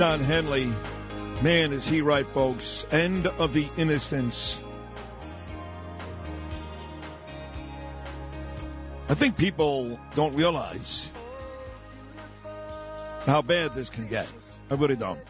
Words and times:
Don 0.00 0.20
Henley. 0.20 0.72
Man, 1.42 1.74
is 1.74 1.86
he 1.86 2.00
right, 2.00 2.26
folks. 2.28 2.86
End 2.90 3.26
of 3.26 3.52
the 3.52 3.68
innocence. 3.76 4.58
I 9.10 9.14
think 9.14 9.36
people 9.36 10.00
don't 10.14 10.34
realize 10.34 11.12
how 13.26 13.42
bad 13.42 13.74
this 13.74 13.90
can 13.90 14.08
get. 14.08 14.26
I 14.70 14.74
really 14.76 14.96
don't. 14.96 15.20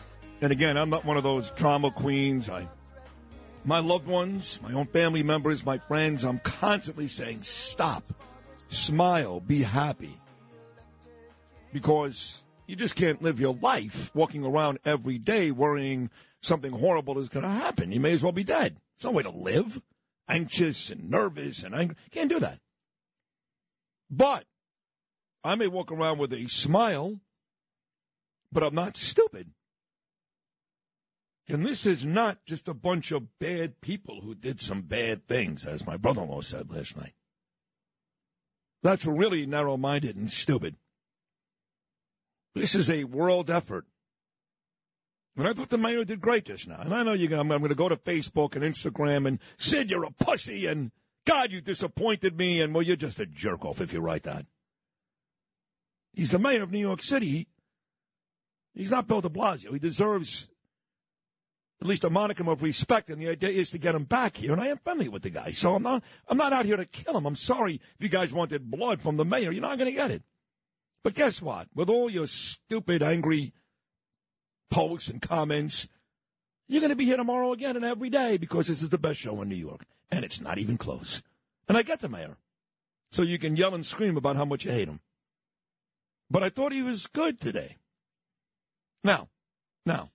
And 0.40 0.52
again, 0.52 0.76
I'm 0.76 0.88
not 0.88 1.04
one 1.04 1.16
of 1.16 1.24
those 1.24 1.50
drama 1.50 1.90
queens. 1.90 2.48
I, 2.48 2.68
my 3.64 3.80
loved 3.80 4.06
ones, 4.06 4.60
my 4.62 4.72
own 4.72 4.86
family 4.86 5.24
members, 5.24 5.66
my 5.66 5.78
friends, 5.78 6.22
I'm 6.22 6.38
constantly 6.38 7.08
saying, 7.08 7.42
stop, 7.42 8.04
smile, 8.68 9.40
be 9.40 9.64
happy 9.64 10.16
because 11.72 12.44
you 12.70 12.76
just 12.76 12.94
can't 12.94 13.20
live 13.20 13.40
your 13.40 13.56
life 13.60 14.14
walking 14.14 14.44
around 14.44 14.78
every 14.84 15.18
day 15.18 15.50
worrying 15.50 16.08
something 16.40 16.70
horrible 16.70 17.18
is 17.18 17.28
going 17.28 17.42
to 17.42 17.50
happen. 17.50 17.90
You 17.90 17.98
may 17.98 18.12
as 18.12 18.22
well 18.22 18.30
be 18.30 18.44
dead. 18.44 18.76
It's 18.94 19.04
no 19.04 19.10
way 19.10 19.24
to 19.24 19.30
live. 19.30 19.82
Anxious 20.28 20.88
and 20.88 21.10
nervous 21.10 21.64
and 21.64 21.74
angry. 21.74 21.96
Can't 22.12 22.30
do 22.30 22.38
that. 22.38 22.60
But 24.08 24.44
I 25.42 25.56
may 25.56 25.66
walk 25.66 25.90
around 25.90 26.18
with 26.18 26.32
a 26.32 26.46
smile, 26.46 27.18
but 28.52 28.62
I'm 28.62 28.76
not 28.76 28.96
stupid. 28.96 29.50
And 31.48 31.66
this 31.66 31.84
is 31.86 32.04
not 32.04 32.44
just 32.46 32.68
a 32.68 32.74
bunch 32.74 33.10
of 33.10 33.36
bad 33.40 33.80
people 33.80 34.20
who 34.20 34.36
did 34.36 34.60
some 34.60 34.82
bad 34.82 35.26
things, 35.26 35.66
as 35.66 35.84
my 35.84 35.96
brother 35.96 36.22
in 36.22 36.28
law 36.28 36.40
said 36.40 36.70
last 36.70 36.96
night. 36.96 37.14
That's 38.84 39.06
really 39.06 39.44
narrow 39.44 39.76
minded 39.76 40.14
and 40.14 40.30
stupid. 40.30 40.76
This 42.54 42.74
is 42.74 42.90
a 42.90 43.04
world 43.04 43.50
effort. 43.50 43.86
And 45.36 45.46
I 45.46 45.52
thought 45.52 45.70
the 45.70 45.78
mayor 45.78 46.04
did 46.04 46.20
great 46.20 46.44
just 46.44 46.68
now. 46.68 46.80
And 46.80 46.92
I 46.92 47.02
know 47.02 47.12
you're 47.12 47.28
gonna, 47.28 47.42
I'm 47.42 47.48
going 47.48 47.68
to 47.68 47.74
go 47.74 47.88
to 47.88 47.96
Facebook 47.96 48.56
and 48.56 48.64
Instagram 48.64 49.26
and 49.26 49.38
Sid, 49.58 49.90
you're 49.90 50.04
a 50.04 50.10
pussy, 50.10 50.66
and 50.66 50.90
God, 51.26 51.52
you 51.52 51.60
disappointed 51.60 52.36
me, 52.36 52.60
and 52.60 52.74
well, 52.74 52.82
you're 52.82 52.96
just 52.96 53.20
a 53.20 53.26
jerk 53.26 53.64
off 53.64 53.80
if 53.80 53.92
you 53.92 54.00
write 54.00 54.24
that. 54.24 54.46
He's 56.12 56.32
the 56.32 56.38
mayor 56.38 56.62
of 56.62 56.72
New 56.72 56.80
York 56.80 57.02
City. 57.02 57.46
He's 58.74 58.90
not 58.90 59.06
Bill 59.06 59.20
de 59.20 59.28
Blasio. 59.28 59.72
He 59.72 59.78
deserves 59.78 60.48
at 61.80 61.86
least 61.86 62.04
a 62.04 62.10
monicum 62.10 62.50
of 62.50 62.62
respect, 62.62 63.08
and 63.08 63.20
the 63.20 63.28
idea 63.28 63.50
is 63.50 63.70
to 63.70 63.78
get 63.78 63.94
him 63.94 64.04
back 64.04 64.36
here. 64.36 64.52
And 64.52 64.60
I 64.60 64.66
am 64.66 64.78
friendly 64.78 65.08
with 65.08 65.22
the 65.22 65.30
guy, 65.30 65.50
so 65.52 65.74
I'm 65.74 65.82
not. 65.82 66.02
I'm 66.28 66.36
not 66.36 66.52
out 66.52 66.66
here 66.66 66.76
to 66.76 66.84
kill 66.84 67.16
him. 67.16 67.26
I'm 67.26 67.36
sorry 67.36 67.74
if 67.74 68.02
you 68.02 68.08
guys 68.08 68.32
wanted 68.32 68.70
blood 68.70 69.00
from 69.00 69.16
the 69.16 69.24
mayor. 69.24 69.52
You're 69.52 69.62
not 69.62 69.78
going 69.78 69.90
to 69.90 69.96
get 69.96 70.10
it. 70.10 70.22
But 71.02 71.14
guess 71.14 71.40
what? 71.40 71.68
With 71.74 71.88
all 71.88 72.10
your 72.10 72.26
stupid, 72.26 73.02
angry 73.02 73.52
posts 74.70 75.08
and 75.08 75.20
comments, 75.20 75.88
you're 76.68 76.80
going 76.80 76.90
to 76.90 76.96
be 76.96 77.06
here 77.06 77.16
tomorrow 77.16 77.52
again 77.52 77.76
and 77.76 77.84
every 77.84 78.10
day 78.10 78.36
because 78.36 78.66
this 78.66 78.82
is 78.82 78.90
the 78.90 78.98
best 78.98 79.20
show 79.20 79.40
in 79.42 79.48
New 79.48 79.56
York, 79.56 79.84
and 80.10 80.24
it's 80.24 80.40
not 80.40 80.58
even 80.58 80.78
close. 80.78 81.22
And 81.68 81.76
I 81.76 81.82
get 81.82 82.00
the 82.00 82.08
mayor, 82.08 82.36
so 83.10 83.22
you 83.22 83.38
can 83.38 83.56
yell 83.56 83.74
and 83.74 83.84
scream 83.84 84.16
about 84.16 84.36
how 84.36 84.44
much 84.44 84.64
you 84.64 84.72
hate 84.72 84.88
him. 84.88 85.00
But 86.30 86.44
I 86.44 86.48
thought 86.48 86.72
he 86.72 86.82
was 86.82 87.06
good 87.06 87.40
today. 87.40 87.78
Now, 89.02 89.28
now. 89.84 90.10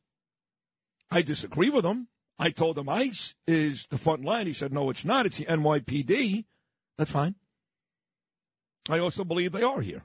I 1.12 1.22
disagree 1.22 1.70
with 1.70 1.86
him. 1.86 2.08
I 2.40 2.50
told 2.50 2.78
him 2.78 2.90
ICE 2.90 3.36
is 3.48 3.88
the 3.90 3.98
front 3.98 4.24
line. 4.24 4.48
He 4.48 4.54
said, 4.54 4.74
no, 4.74 4.90
it's 4.90 5.06
not. 5.06 5.26
It's 5.26 5.38
the 5.38 5.46
NYPD. 5.46 6.46
That's 6.98 7.12
fine. 7.12 7.36
I 8.90 9.00
also 9.00 9.24
believe 9.24 9.52
they 9.52 9.62
are 9.62 9.82
here. 9.82 10.04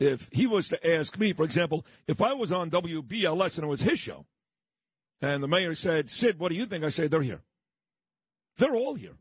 If 0.00 0.28
he 0.32 0.46
was 0.46 0.68
to 0.68 0.96
ask 0.96 1.18
me, 1.18 1.32
for 1.32 1.44
example, 1.44 1.86
if 2.06 2.20
I 2.20 2.32
was 2.32 2.52
on 2.52 2.70
WBLS 2.70 3.56
and 3.56 3.64
it 3.64 3.68
was 3.68 3.82
his 3.82 3.98
show, 3.98 4.26
and 5.22 5.42
the 5.42 5.48
mayor 5.48 5.74
said, 5.74 6.10
Sid, 6.10 6.38
what 6.38 6.50
do 6.50 6.56
you 6.56 6.66
think? 6.66 6.84
I 6.84 6.88
say, 6.88 7.06
they're 7.06 7.22
here. 7.22 7.42
They're 8.58 8.74
all 8.74 8.94
here. 8.94 9.16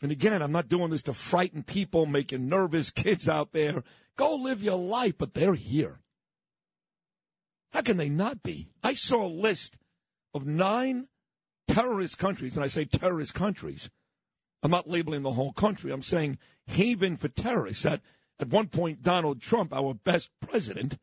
And 0.00 0.12
again, 0.12 0.42
I'm 0.42 0.52
not 0.52 0.68
doing 0.68 0.90
this 0.90 1.02
to 1.04 1.12
frighten 1.12 1.62
people, 1.62 2.06
making 2.06 2.48
nervous 2.48 2.90
kids 2.90 3.28
out 3.28 3.52
there. 3.52 3.82
Go 4.16 4.34
live 4.36 4.62
your 4.62 4.78
life, 4.78 5.14
but 5.18 5.34
they're 5.34 5.54
here. 5.54 6.00
How 7.72 7.82
can 7.82 7.96
they 7.96 8.08
not 8.08 8.42
be? 8.42 8.68
I 8.82 8.94
saw 8.94 9.26
a 9.26 9.28
list 9.28 9.76
of 10.34 10.46
nine 10.46 11.08
terrorist 11.66 12.18
countries, 12.18 12.56
and 12.56 12.64
I 12.64 12.68
say 12.68 12.84
terrorist 12.84 13.34
countries. 13.34 13.90
I'm 14.62 14.70
not 14.70 14.88
labeling 14.88 15.22
the 15.22 15.32
whole 15.32 15.52
country. 15.52 15.92
I'm 15.92 16.02
saying 16.02 16.38
haven 16.66 17.16
for 17.16 17.28
terrorists. 17.28 17.84
That 17.84 18.00
at 18.40 18.48
one 18.48 18.68
point, 18.68 19.02
Donald 19.02 19.40
Trump, 19.40 19.72
our 19.72 19.94
best 19.94 20.30
president, 20.40 20.98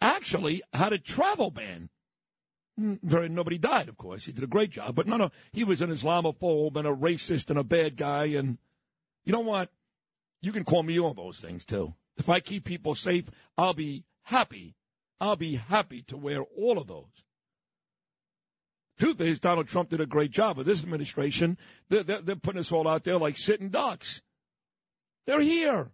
actually 0.00 0.62
had 0.72 0.92
a 0.92 0.98
travel 0.98 1.50
ban. 1.50 1.88
Mm, 2.80 3.30
nobody 3.30 3.58
died, 3.58 3.88
of 3.88 3.96
course. 3.96 4.24
He 4.24 4.32
did 4.32 4.44
a 4.44 4.48
great 4.48 4.70
job, 4.70 4.94
but 4.94 5.06
no, 5.06 5.16
no, 5.16 5.30
he 5.52 5.62
was 5.62 5.80
an 5.80 5.90
Islamophobe 5.90 6.76
and 6.76 6.86
a 6.86 6.94
racist 6.94 7.50
and 7.50 7.58
a 7.58 7.64
bad 7.64 7.96
guy. 7.96 8.24
And 8.24 8.58
you 9.24 9.32
know 9.32 9.40
what? 9.40 9.70
You 10.40 10.52
can 10.52 10.64
call 10.64 10.82
me 10.82 10.98
all 10.98 11.14
those 11.14 11.38
things 11.38 11.64
too. 11.64 11.94
If 12.16 12.28
I 12.28 12.40
keep 12.40 12.64
people 12.64 12.94
safe, 12.94 13.26
I'll 13.56 13.74
be 13.74 14.04
happy. 14.24 14.74
I'll 15.20 15.36
be 15.36 15.54
happy 15.56 16.02
to 16.02 16.16
wear 16.16 16.42
all 16.42 16.78
of 16.78 16.88
those. 16.88 17.24
Truth 18.98 19.20
is, 19.20 19.38
Donald 19.38 19.68
Trump 19.68 19.90
did 19.90 20.00
a 20.00 20.06
great 20.06 20.30
job 20.30 20.58
of 20.58 20.66
this 20.66 20.82
administration. 20.82 21.58
They're, 21.88 22.02
they're, 22.02 22.20
they're 22.20 22.36
putting 22.36 22.60
us 22.60 22.72
all 22.72 22.88
out 22.88 23.04
there 23.04 23.18
like 23.18 23.36
sitting 23.36 23.68
ducks. 23.68 24.22
They're 25.26 25.40
here. 25.40 25.90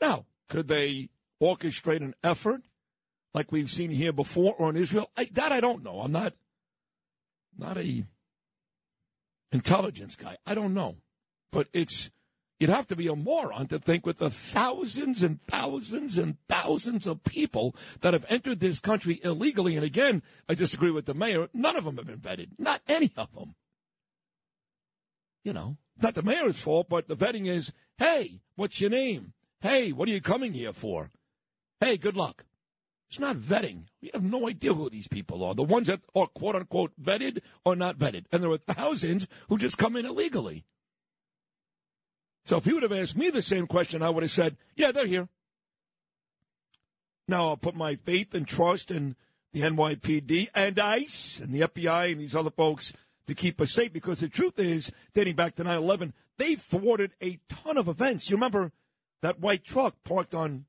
Now, 0.00 0.26
could 0.48 0.68
they 0.68 1.10
orchestrate 1.40 2.02
an 2.02 2.14
effort 2.22 2.62
like 3.32 3.52
we've 3.52 3.70
seen 3.70 3.90
here 3.90 4.12
before 4.12 4.54
or 4.58 4.70
in 4.70 4.76
Israel? 4.76 5.10
I, 5.16 5.28
that 5.32 5.52
I 5.52 5.60
don't 5.60 5.82
know. 5.82 6.00
I'm 6.00 6.12
not 6.12 6.34
not 7.56 7.78
a 7.78 8.04
intelligence 9.52 10.16
guy. 10.16 10.36
I 10.44 10.54
don't 10.54 10.74
know. 10.74 10.96
But 11.52 11.68
it's 11.72 12.10
You'd 12.60 12.70
have 12.70 12.86
to 12.88 12.96
be 12.96 13.08
a 13.08 13.16
moron 13.16 13.66
to 13.68 13.78
think 13.78 14.06
with 14.06 14.18
the 14.18 14.30
thousands 14.30 15.22
and 15.22 15.42
thousands 15.42 16.18
and 16.18 16.36
thousands 16.48 17.06
of 17.06 17.24
people 17.24 17.74
that 18.00 18.14
have 18.14 18.24
entered 18.28 18.60
this 18.60 18.78
country 18.78 19.20
illegally. 19.24 19.76
And 19.76 19.84
again, 19.84 20.22
I 20.48 20.54
disagree 20.54 20.92
with 20.92 21.06
the 21.06 21.14
mayor. 21.14 21.48
None 21.52 21.76
of 21.76 21.84
them 21.84 21.96
have 21.96 22.06
been 22.06 22.20
vetted. 22.20 22.50
Not 22.56 22.80
any 22.86 23.12
of 23.16 23.34
them. 23.34 23.54
You 25.42 25.52
know, 25.52 25.76
not 26.00 26.14
the 26.14 26.22
mayor's 26.22 26.58
fault, 26.58 26.88
but 26.88 27.08
the 27.08 27.16
vetting 27.16 27.46
is, 27.46 27.72
hey, 27.98 28.40
what's 28.56 28.80
your 28.80 28.90
name? 28.90 29.32
Hey, 29.60 29.92
what 29.92 30.08
are 30.08 30.12
you 30.12 30.20
coming 30.20 30.52
here 30.52 30.72
for? 30.72 31.10
Hey, 31.80 31.96
good 31.96 32.16
luck. 32.16 32.44
It's 33.08 33.20
not 33.20 33.36
vetting. 33.36 33.84
We 34.02 34.10
have 34.12 34.22
no 34.22 34.48
idea 34.48 34.74
who 34.74 34.90
these 34.90 35.08
people 35.08 35.44
are. 35.44 35.54
The 35.54 35.62
ones 35.62 35.86
that 35.86 36.00
are 36.14 36.26
quote 36.26 36.56
unquote 36.56 36.92
vetted 37.00 37.40
or 37.64 37.76
not 37.76 37.98
vetted. 37.98 38.24
And 38.32 38.42
there 38.42 38.50
are 38.50 38.58
thousands 38.58 39.28
who 39.48 39.56
just 39.58 39.78
come 39.78 39.96
in 39.96 40.04
illegally. 40.04 40.64
So 42.46 42.56
if 42.56 42.66
you 42.66 42.74
would 42.74 42.82
have 42.82 42.92
asked 42.92 43.16
me 43.16 43.30
the 43.30 43.42
same 43.42 43.66
question, 43.66 44.02
I 44.02 44.10
would 44.10 44.22
have 44.22 44.32
said, 44.32 44.56
yeah, 44.76 44.92
they're 44.92 45.06
here. 45.06 45.28
Now 47.26 47.48
I'll 47.48 47.56
put 47.56 47.74
my 47.74 47.94
faith 47.94 48.34
and 48.34 48.46
trust 48.46 48.90
in 48.90 49.16
the 49.52 49.62
NYPD 49.62 50.48
and 50.54 50.78
ICE 50.78 51.40
and 51.40 51.52
the 51.52 51.60
FBI 51.60 52.12
and 52.12 52.20
these 52.20 52.34
other 52.34 52.50
folks 52.50 52.92
to 53.26 53.34
keep 53.34 53.60
us 53.60 53.72
safe 53.72 53.92
because 53.92 54.20
the 54.20 54.28
truth 54.28 54.58
is, 54.58 54.92
dating 55.14 55.36
back 55.36 55.54
to 55.56 55.64
9 55.64 55.76
11, 55.76 56.12
they 56.38 56.54
thwarted 56.54 57.12
a 57.22 57.38
ton 57.48 57.76
of 57.76 57.88
events. 57.88 58.28
You 58.28 58.36
remember 58.36 58.72
that 59.22 59.40
white 59.40 59.64
truck 59.64 59.96
parked 60.04 60.34
on, 60.34 60.66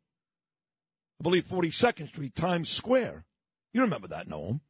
I 1.19 1.23
believe, 1.23 1.47
42nd 1.47 2.09
Street, 2.09 2.35
Times 2.35 2.69
Square. 2.69 3.25
You 3.73 3.81
remember 3.81 4.07
that, 4.07 4.29
Noam. 4.29 4.61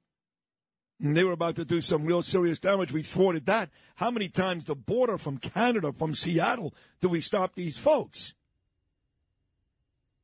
And 1.01 1.15
they 1.15 1.23
were 1.23 1.33
about 1.33 1.57
to 1.57 1.65
do 1.65 1.81
some 1.81 2.05
real 2.05 2.21
serious 2.21 2.57
damage. 2.57 2.91
We 2.91 3.03
thwarted 3.03 3.45
that. 3.47 3.69
How 3.95 4.09
many 4.11 4.29
times 4.29 4.63
the 4.63 4.75
border 4.75 5.17
from 5.17 5.37
Canada, 5.37 5.91
from 5.91 6.15
Seattle, 6.15 6.73
do 7.01 7.09
we 7.09 7.19
stop 7.21 7.55
these 7.55 7.77
folks? 7.77 8.33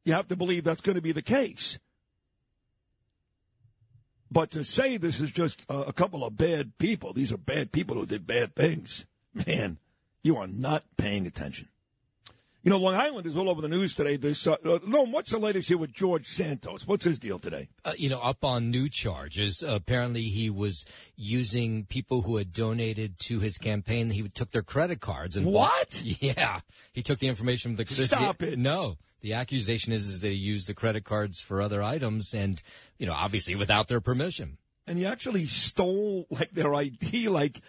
You 0.05 0.13
have 0.13 0.29
to 0.29 0.35
believe 0.35 0.63
that's 0.63 0.81
going 0.81 0.95
to 0.95 1.01
be 1.01 1.11
the 1.11 1.21
case. 1.21 1.77
But 4.31 4.51
to 4.51 4.63
say 4.63 4.95
this 4.98 5.19
is 5.19 5.30
just 5.31 5.66
a, 5.68 5.92
couple 5.92 6.24
of 6.24 6.38
bad 6.38 6.78
people, 6.78 7.12
these 7.12 7.33
are 7.33 7.38
bad 7.38 7.72
people 7.74 7.98
who 7.98 8.06
did 8.06 8.25
bad 8.25 8.56
things, 8.56 9.06
man, 9.33 9.78
you 10.24 10.38
are 10.38 10.48
not 10.48 10.83
paying 10.98 11.28
attention. 11.28 11.68
You 12.63 12.69
know, 12.69 12.78
Long 12.78 12.94
Island 12.94 13.25
is 13.25 13.36
all 13.36 13.50
over 13.50 13.60
the 13.60 13.68
news 13.68 13.95
today. 13.95 14.18
This, 14.18 14.45
uh, 14.45 14.54
uh, 14.63 14.78
no, 14.86 15.04
what's 15.04 15.31
the 15.31 15.39
latest 15.39 15.68
here 15.68 15.80
with 15.80 15.94
George 15.94 16.28
Santos? 16.28 16.86
What's 16.88 17.04
his 17.04 17.18
deal 17.18 17.39
today? 17.39 17.69
Uh, 17.83 17.94
you 17.98 18.07
know, 18.07 18.19
up 18.22 18.45
on 18.45 18.69
new 18.69 18.88
charges. 18.88 19.63
Uh, 19.63 19.74
apparently, 19.74 20.22
he 20.22 20.48
was 20.51 20.86
using 21.16 21.86
people 21.86 22.22
who 22.22 22.38
had 22.38 22.54
donated 22.54 23.18
to 23.22 23.39
his 23.39 23.57
campaign. 23.57 24.12
He 24.12 24.22
took 24.30 24.51
their 24.51 24.62
credit 24.62 25.01
cards 25.01 25.36
and 25.36 25.48
What? 25.48 25.72
bought- 25.89 26.04
yeah, 26.22 26.60
he 26.94 27.01
took 27.01 27.18
the 27.18 27.28
information. 27.28 27.75
From 27.75 27.83
the 27.83 27.92
Stop 27.94 28.38
the- 28.38 28.54
it. 28.54 28.60
No, 28.60 28.98
the 29.21 29.33
accusation 29.33 29.94
is 29.94 30.07
is 30.07 30.21
they 30.21 30.31
used 30.31 30.68
the 30.68 30.73
credit 30.73 31.03
cards 31.03 31.41
for 31.41 31.62
other 31.62 31.81
items, 31.81 32.33
and 32.33 32.62
you 32.97 33.06
know, 33.06 33.13
obviously 33.13 33.56
without 33.56 33.88
their 33.88 34.01
permission. 34.01 34.57
And 34.88 34.97
he 34.97 35.06
actually 35.06 35.45
stole 35.45 36.27
like 36.29 36.51
their 36.51 36.73
ID, 36.73 37.29
like 37.29 37.62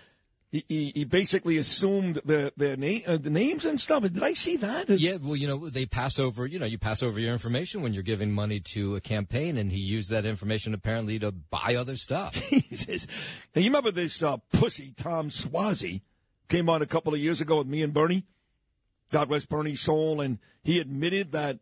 he, 0.53 0.65
he, 0.69 0.93
he 0.95 1.05
basically 1.05 1.57
assumed 1.57 2.21
the 2.27 2.53
their 2.57 2.77
name, 2.77 3.03
uh, 3.07 3.17
the 3.17 3.31
names 3.31 3.65
and 3.65 3.81
stuff. 3.81 4.03
Did 4.03 4.23
I 4.23 4.35
see 4.35 4.57
that? 4.59 4.91
Yeah, 4.91 5.17
well, 5.21 5.35
you 5.35 5.47
know, 5.47 5.69
they 5.69 5.87
pass 5.87 6.19
over, 6.19 6.47
you 6.47 6.59
know, 6.59 6.67
you 6.67 6.79
pass 6.79 7.03
over 7.03 7.19
your 7.19 7.33
information 7.33 7.81
when 7.81 7.95
you're 7.95 8.03
giving 8.03 8.33
money 8.33 8.61
to 8.75 8.97
a 8.97 9.01
campaign, 9.01 9.57
and 9.57 9.73
he 9.73 9.79
used 9.79 10.11
that 10.11 10.27
information 10.27 10.75
apparently 10.75 11.19
to 11.21 11.33
buy 11.33 11.75
other 11.75 11.97
stuff. 11.97 12.35
Jesus. 12.51 13.07
Now, 13.55 13.63
you 13.63 13.69
remember 13.69 13.91
this 13.91 14.23
uh, 14.23 14.37
pussy, 14.53 14.93
Tom 14.95 15.31
Suozzi, 15.31 16.03
came 16.49 16.69
on 16.69 16.83
a 16.83 16.87
couple 16.87 17.15
of 17.15 17.21
years 17.21 17.41
ago 17.41 17.59
with 17.59 17.67
me 17.67 17.83
and 17.83 17.95
Bernie? 17.95 18.27
God 19.13 19.31
rest 19.31 19.49
Bernie's 19.49 19.81
soul. 19.81 20.21
And 20.21 20.39
he 20.65 20.81
admitted 20.81 21.31
that 21.33 21.61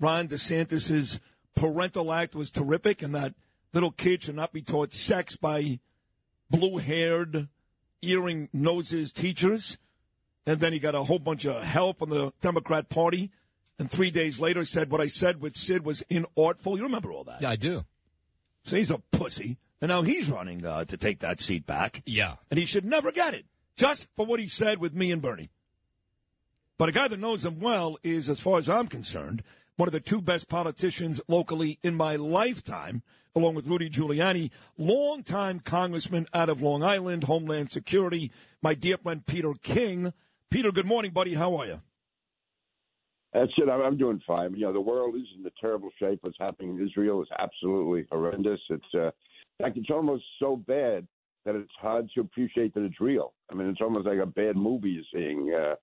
Ron 0.00 0.26
DeSantis's 0.26 1.20
parental 1.54 2.12
act 2.12 2.34
was 2.34 2.50
terrific 2.50 3.02
and 3.02 3.14
that 3.14 3.34
little 3.72 3.92
kids 3.92 4.24
should 4.24 4.34
not 4.34 4.52
be 4.52 4.62
taught 4.62 4.94
sex 4.94 5.36
by 5.36 5.78
blue 6.50 6.78
haired, 6.78 7.48
earring 8.02 8.48
noses 8.52 9.12
teachers. 9.12 9.78
And 10.46 10.60
then 10.60 10.72
he 10.72 10.78
got 10.78 10.94
a 10.94 11.04
whole 11.04 11.18
bunch 11.18 11.44
of 11.44 11.62
help 11.62 11.98
from 11.98 12.10
the 12.10 12.32
Democrat 12.40 12.88
Party. 12.88 13.30
And 13.78 13.90
three 13.90 14.10
days 14.10 14.40
later 14.40 14.64
said 14.64 14.90
what 14.90 15.00
I 15.00 15.06
said 15.06 15.40
with 15.40 15.56
Sid 15.56 15.84
was 15.84 16.02
inartful. 16.10 16.76
You 16.76 16.84
remember 16.84 17.12
all 17.12 17.24
that? 17.24 17.42
yeah, 17.42 17.50
I 17.50 17.56
do. 17.56 17.84
So 18.64 18.76
he's 18.76 18.90
a 18.90 18.98
pussy. 19.12 19.58
And 19.80 19.90
now 19.90 20.02
he's 20.02 20.28
running 20.28 20.64
uh, 20.64 20.84
to 20.86 20.96
take 20.96 21.20
that 21.20 21.40
seat 21.40 21.64
back. 21.66 22.02
Yeah. 22.04 22.34
And 22.50 22.58
he 22.58 22.66
should 22.66 22.84
never 22.84 23.12
get 23.12 23.34
it, 23.34 23.46
just 23.76 24.08
for 24.16 24.26
what 24.26 24.40
he 24.40 24.48
said 24.48 24.78
with 24.78 24.92
me 24.92 25.12
and 25.12 25.22
Bernie. 25.22 25.50
But 26.78 26.88
a 26.88 26.92
guy 26.92 27.08
that 27.08 27.18
knows 27.18 27.44
him 27.44 27.58
well 27.58 27.98
is, 28.04 28.28
as 28.28 28.38
far 28.38 28.58
as 28.58 28.68
I'm 28.68 28.86
concerned, 28.86 29.42
one 29.76 29.88
of 29.88 29.92
the 29.92 29.98
two 29.98 30.22
best 30.22 30.48
politicians 30.48 31.20
locally 31.26 31.80
in 31.82 31.96
my 31.96 32.14
lifetime, 32.14 33.02
along 33.34 33.56
with 33.56 33.66
Rudy 33.66 33.90
Giuliani, 33.90 34.50
longtime 34.76 35.58
congressman 35.58 36.26
out 36.32 36.48
of 36.48 36.62
Long 36.62 36.84
Island, 36.84 37.24
Homeland 37.24 37.72
Security, 37.72 38.30
my 38.62 38.74
dear 38.74 38.96
friend 38.96 39.26
Peter 39.26 39.54
King. 39.60 40.12
Peter, 40.50 40.70
good 40.70 40.86
morning, 40.86 41.10
buddy. 41.10 41.34
How 41.34 41.56
are 41.56 41.66
you? 41.66 41.82
That's 43.32 43.52
it. 43.56 43.68
I'm, 43.68 43.98
doing 43.98 44.22
fine. 44.24 44.54
You 44.54 44.66
know, 44.66 44.72
the 44.72 44.80
world 44.80 45.16
is 45.16 45.26
in 45.36 45.44
a 45.44 45.50
terrible 45.60 45.90
shape. 45.98 46.20
What's 46.22 46.38
happening 46.38 46.78
in 46.78 46.88
Israel 46.88 47.20
is 47.22 47.28
absolutely 47.38 48.06
horrendous. 48.10 48.60
It's, 48.70 48.84
uh, 48.94 49.10
in 49.58 49.64
fact, 49.64 49.76
it's 49.76 49.90
almost 49.90 50.22
so 50.38 50.56
bad 50.56 51.08
that 51.44 51.56
it's 51.56 51.70
hard 51.80 52.08
to 52.14 52.20
appreciate 52.20 52.72
that 52.74 52.84
it's 52.84 53.00
real. 53.00 53.34
I 53.50 53.54
mean, 53.54 53.68
it's 53.68 53.80
almost 53.80 54.06
like 54.06 54.18
a 54.18 54.26
bad 54.26 54.56
movie 54.56 54.90
you're 54.90 55.04
seeing. 55.12 55.52
Uh, 55.52 55.74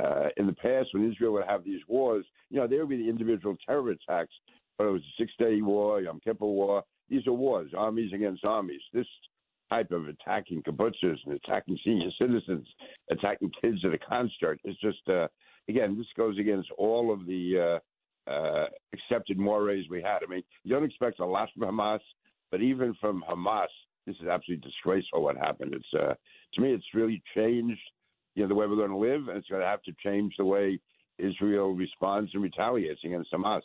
uh, 0.00 0.28
in 0.36 0.46
the 0.46 0.54
past, 0.54 0.88
when 0.92 1.10
Israel 1.10 1.32
would 1.34 1.44
have 1.46 1.64
these 1.64 1.80
wars, 1.88 2.24
you 2.50 2.58
know, 2.58 2.66
there 2.66 2.80
would 2.80 2.88
be 2.88 3.02
the 3.02 3.08
individual 3.08 3.56
terror 3.66 3.90
attacks, 3.90 4.32
but 4.78 4.86
it 4.86 4.90
was 4.90 5.02
a 5.02 5.22
Six-Day 5.22 5.60
War, 5.62 6.00
Yom 6.00 6.20
Kippur 6.24 6.46
War. 6.46 6.82
These 7.08 7.26
are 7.26 7.32
wars, 7.32 7.72
armies 7.76 8.12
against 8.12 8.44
armies. 8.44 8.80
This 8.92 9.06
type 9.68 9.90
of 9.90 10.08
attacking 10.08 10.62
kibbutzes 10.62 11.16
and 11.26 11.34
attacking 11.34 11.78
senior 11.84 12.10
citizens, 12.18 12.66
attacking 13.10 13.50
kids 13.60 13.78
at 13.84 13.92
a 13.92 13.98
concert 13.98 14.58
is 14.64 14.76
just, 14.80 15.06
uh, 15.08 15.26
again, 15.68 15.96
this 15.96 16.06
goes 16.16 16.38
against 16.38 16.70
all 16.78 17.12
of 17.12 17.26
the 17.26 17.80
uh, 18.26 18.30
uh, 18.30 18.66
accepted 18.92 19.38
mores 19.38 19.86
we 19.90 20.02
had. 20.02 20.18
I 20.22 20.30
mean, 20.30 20.42
you 20.64 20.74
don't 20.74 20.84
expect 20.84 21.20
a 21.20 21.26
lot 21.26 21.48
from 21.56 21.68
Hamas, 21.68 22.00
but 22.50 22.60
even 22.60 22.94
from 23.00 23.24
Hamas, 23.28 23.66
this 24.06 24.16
is 24.16 24.26
absolutely 24.26 24.68
disgraceful 24.68 25.22
what 25.22 25.36
happened. 25.36 25.74
It's 25.74 25.94
uh, 25.94 26.14
to 26.54 26.60
me, 26.60 26.72
it's 26.72 26.84
really 26.94 27.22
changed, 27.34 27.80
you 28.34 28.42
know, 28.42 28.48
the 28.48 28.54
way 28.54 28.66
we're 28.66 28.76
going 28.76 28.90
to 28.90 28.96
live, 28.96 29.28
and 29.28 29.38
it's 29.38 29.48
going 29.48 29.60
to 29.60 29.66
have 29.66 29.82
to 29.82 29.92
change 30.02 30.34
the 30.38 30.44
way 30.44 30.80
Israel 31.18 31.74
responds 31.74 32.30
and 32.34 32.42
retaliates 32.42 33.00
against 33.04 33.32
Hamas. 33.32 33.62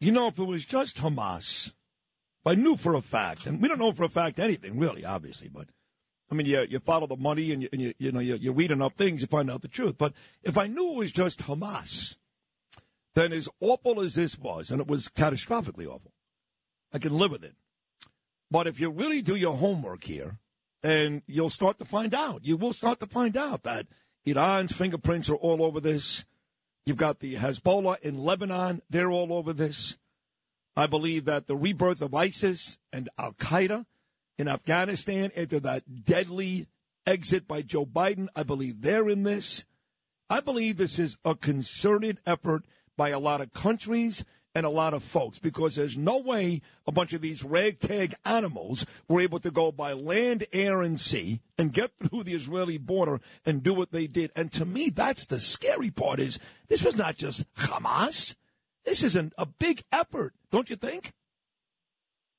You 0.00 0.12
know, 0.12 0.28
if 0.28 0.38
it 0.38 0.44
was 0.44 0.64
just 0.64 0.98
Hamas, 0.98 1.68
if 1.68 2.46
I 2.46 2.54
knew 2.54 2.76
for 2.76 2.94
a 2.94 3.02
fact, 3.02 3.46
and 3.46 3.60
we 3.60 3.68
don't 3.68 3.78
know 3.78 3.92
for 3.92 4.04
a 4.04 4.08
fact 4.08 4.38
anything, 4.38 4.78
really, 4.78 5.04
obviously, 5.04 5.48
but 5.48 5.68
I 6.30 6.34
mean, 6.34 6.46
you, 6.46 6.66
you 6.68 6.80
follow 6.80 7.06
the 7.06 7.16
money 7.16 7.52
and, 7.52 7.62
you, 7.62 7.68
and 7.72 7.82
you, 7.82 7.94
you 7.98 8.10
know, 8.10 8.20
you, 8.20 8.36
you 8.36 8.52
read 8.52 8.70
enough 8.70 8.94
things, 8.94 9.20
you 9.20 9.26
find 9.26 9.50
out 9.50 9.60
the 9.60 9.68
truth. 9.68 9.96
But 9.98 10.14
if 10.42 10.56
I 10.56 10.66
knew 10.66 10.92
it 10.92 10.96
was 10.96 11.12
just 11.12 11.40
Hamas, 11.40 12.16
then 13.14 13.34
as 13.34 13.50
awful 13.60 14.00
as 14.00 14.14
this 14.14 14.38
was, 14.38 14.70
and 14.70 14.80
it 14.80 14.86
was 14.86 15.08
catastrophically 15.08 15.86
awful, 15.86 16.12
I 16.90 16.98
can 16.98 17.16
live 17.16 17.32
with 17.32 17.44
it. 17.44 17.54
But 18.50 18.66
if 18.66 18.80
you 18.80 18.90
really 18.90 19.20
do 19.20 19.36
your 19.36 19.56
homework 19.58 20.04
here, 20.04 20.38
and 20.82 21.22
you'll 21.26 21.50
start 21.50 21.78
to 21.78 21.84
find 21.84 22.14
out, 22.14 22.44
you 22.44 22.56
will 22.56 22.72
start 22.72 23.00
to 23.00 23.06
find 23.06 23.36
out 23.36 23.62
that 23.62 23.86
Iran's 24.24 24.72
fingerprints 24.72 25.28
are 25.28 25.36
all 25.36 25.62
over 25.62 25.80
this. 25.80 26.24
You've 26.84 26.96
got 26.96 27.20
the 27.20 27.36
Hezbollah 27.36 28.00
in 28.00 28.18
Lebanon, 28.18 28.82
they're 28.90 29.10
all 29.10 29.32
over 29.32 29.52
this. 29.52 29.96
I 30.76 30.86
believe 30.86 31.26
that 31.26 31.46
the 31.46 31.56
rebirth 31.56 32.00
of 32.00 32.14
ISIS 32.14 32.78
and 32.92 33.08
Al 33.18 33.32
Qaeda 33.32 33.84
in 34.38 34.48
Afghanistan 34.48 35.30
after 35.36 35.60
that 35.60 36.04
deadly 36.04 36.66
exit 37.06 37.46
by 37.46 37.62
Joe 37.62 37.84
Biden, 37.84 38.28
I 38.34 38.42
believe 38.42 38.80
they're 38.80 39.08
in 39.08 39.22
this. 39.22 39.64
I 40.30 40.40
believe 40.40 40.76
this 40.78 40.98
is 40.98 41.18
a 41.24 41.34
concerted 41.34 42.18
effort 42.26 42.64
by 42.96 43.10
a 43.10 43.18
lot 43.18 43.40
of 43.40 43.52
countries 43.52 44.24
and 44.54 44.66
a 44.66 44.70
lot 44.70 44.94
of 44.94 45.02
folks 45.02 45.38
because 45.38 45.74
there's 45.74 45.96
no 45.96 46.18
way 46.18 46.60
a 46.86 46.92
bunch 46.92 47.12
of 47.12 47.20
these 47.20 47.44
ragtag 47.44 48.14
animals 48.24 48.86
were 49.08 49.20
able 49.20 49.40
to 49.40 49.50
go 49.50 49.72
by 49.72 49.92
land, 49.92 50.46
air, 50.52 50.82
and 50.82 51.00
sea 51.00 51.40
and 51.56 51.72
get 51.72 51.92
through 51.96 52.24
the 52.24 52.34
Israeli 52.34 52.78
border 52.78 53.20
and 53.46 53.62
do 53.62 53.72
what 53.72 53.92
they 53.92 54.06
did. 54.06 54.30
And 54.36 54.52
to 54.52 54.64
me, 54.64 54.90
that's 54.90 55.26
the 55.26 55.40
scary 55.40 55.90
part 55.90 56.20
is 56.20 56.38
this 56.68 56.84
was 56.84 56.96
not 56.96 57.16
just 57.16 57.52
Hamas. 57.54 58.34
This 58.84 59.02
is 59.02 59.16
an, 59.16 59.32
a 59.38 59.46
big 59.46 59.82
effort, 59.92 60.34
don't 60.50 60.68
you 60.68 60.76
think? 60.76 61.12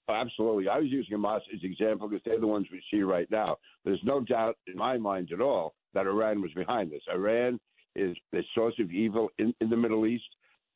Oh, 0.10 0.14
Absolutely. 0.14 0.68
I 0.68 0.80
was 0.80 0.90
using 0.90 1.18
Hamas 1.18 1.42
as 1.54 1.64
an 1.64 1.72
example 1.72 2.10
because 2.10 2.24
they're 2.26 2.40
the 2.40 2.48
ones 2.48 2.68
we 2.72 2.84
see 2.92 3.04
right 3.04 3.30
now. 3.32 3.58
There's 3.86 4.02
no 4.04 4.20
doubt 4.20 4.58
in 4.68 4.76
my 4.76 4.98
mind 4.98 5.30
at 5.32 5.42
all 5.42 5.76
that 5.94 6.08
Iran 6.08 6.42
was 6.42 6.52
behind 6.54 6.92
this. 6.92 7.02
Iran 7.12 7.60
is 7.96 8.18
the 8.32 8.44
source 8.54 8.74
of 8.80 8.92
evil 8.92 9.30
in, 9.38 9.54
in 9.62 9.70
the 9.70 9.78
Middle 9.78 10.06
East. 10.06 10.26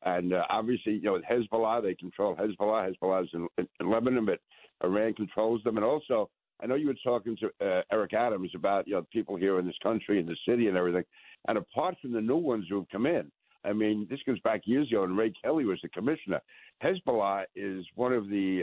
And 0.03 0.33
uh, 0.33 0.43
obviously, 0.49 0.93
you 0.93 1.01
know, 1.01 1.19
Hezbollah, 1.29 1.81
they 1.81 1.95
control 1.95 2.35
Hezbollah. 2.35 2.91
Hezbollah 2.91 3.23
is 3.23 3.29
in, 3.33 3.47
in, 3.57 3.89
Lebanon, 3.89 4.25
but 4.25 4.39
Iran 4.83 5.13
controls 5.13 5.63
them. 5.63 5.77
And 5.77 5.85
also, 5.85 6.29
I 6.61 6.67
know 6.67 6.75
you 6.75 6.87
were 6.87 6.95
talking 7.03 7.35
to 7.37 7.47
uh, 7.65 7.81
Eric 7.91 8.13
Adams 8.13 8.51
about, 8.55 8.87
you 8.87 8.93
know, 8.93 9.05
people 9.11 9.35
here 9.35 9.59
in 9.59 9.65
this 9.65 9.77
country, 9.81 10.19
in 10.19 10.25
the 10.25 10.37
city 10.47 10.67
and 10.67 10.77
everything. 10.77 11.03
And 11.47 11.57
apart 11.57 11.95
from 12.01 12.13
the 12.13 12.21
new 12.21 12.37
ones 12.37 12.65
who 12.69 12.77
have 12.77 12.89
come 12.89 13.05
in, 13.05 13.31
I 13.63 13.73
mean, 13.73 14.07
this 14.09 14.19
goes 14.25 14.39
back 14.41 14.61
years 14.65 14.87
ago, 14.87 15.03
and 15.03 15.17
Ray 15.17 15.33
Kelly 15.43 15.65
was 15.65 15.79
the 15.81 15.89
commissioner. 15.89 16.41
Hezbollah 16.83 17.45
is 17.55 17.85
one 17.95 18.13
of 18.13 18.29
the 18.29 18.61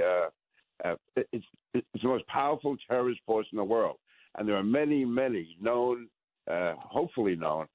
uh, 0.83 0.88
uh, 0.88 0.95
it's 1.33 1.45
it's 1.73 1.87
the 2.03 2.09
most 2.09 2.26
powerful 2.26 2.76
terrorist 2.88 3.21
force 3.26 3.47
in 3.53 3.59
the 3.59 3.64
world, 3.64 3.97
and 4.37 4.49
there 4.49 4.57
are 4.57 4.64
many, 4.64 5.05
many 5.05 5.57
known, 5.61 6.09
uh, 6.50 6.75
hopefully 6.79 7.37
known, 7.37 7.67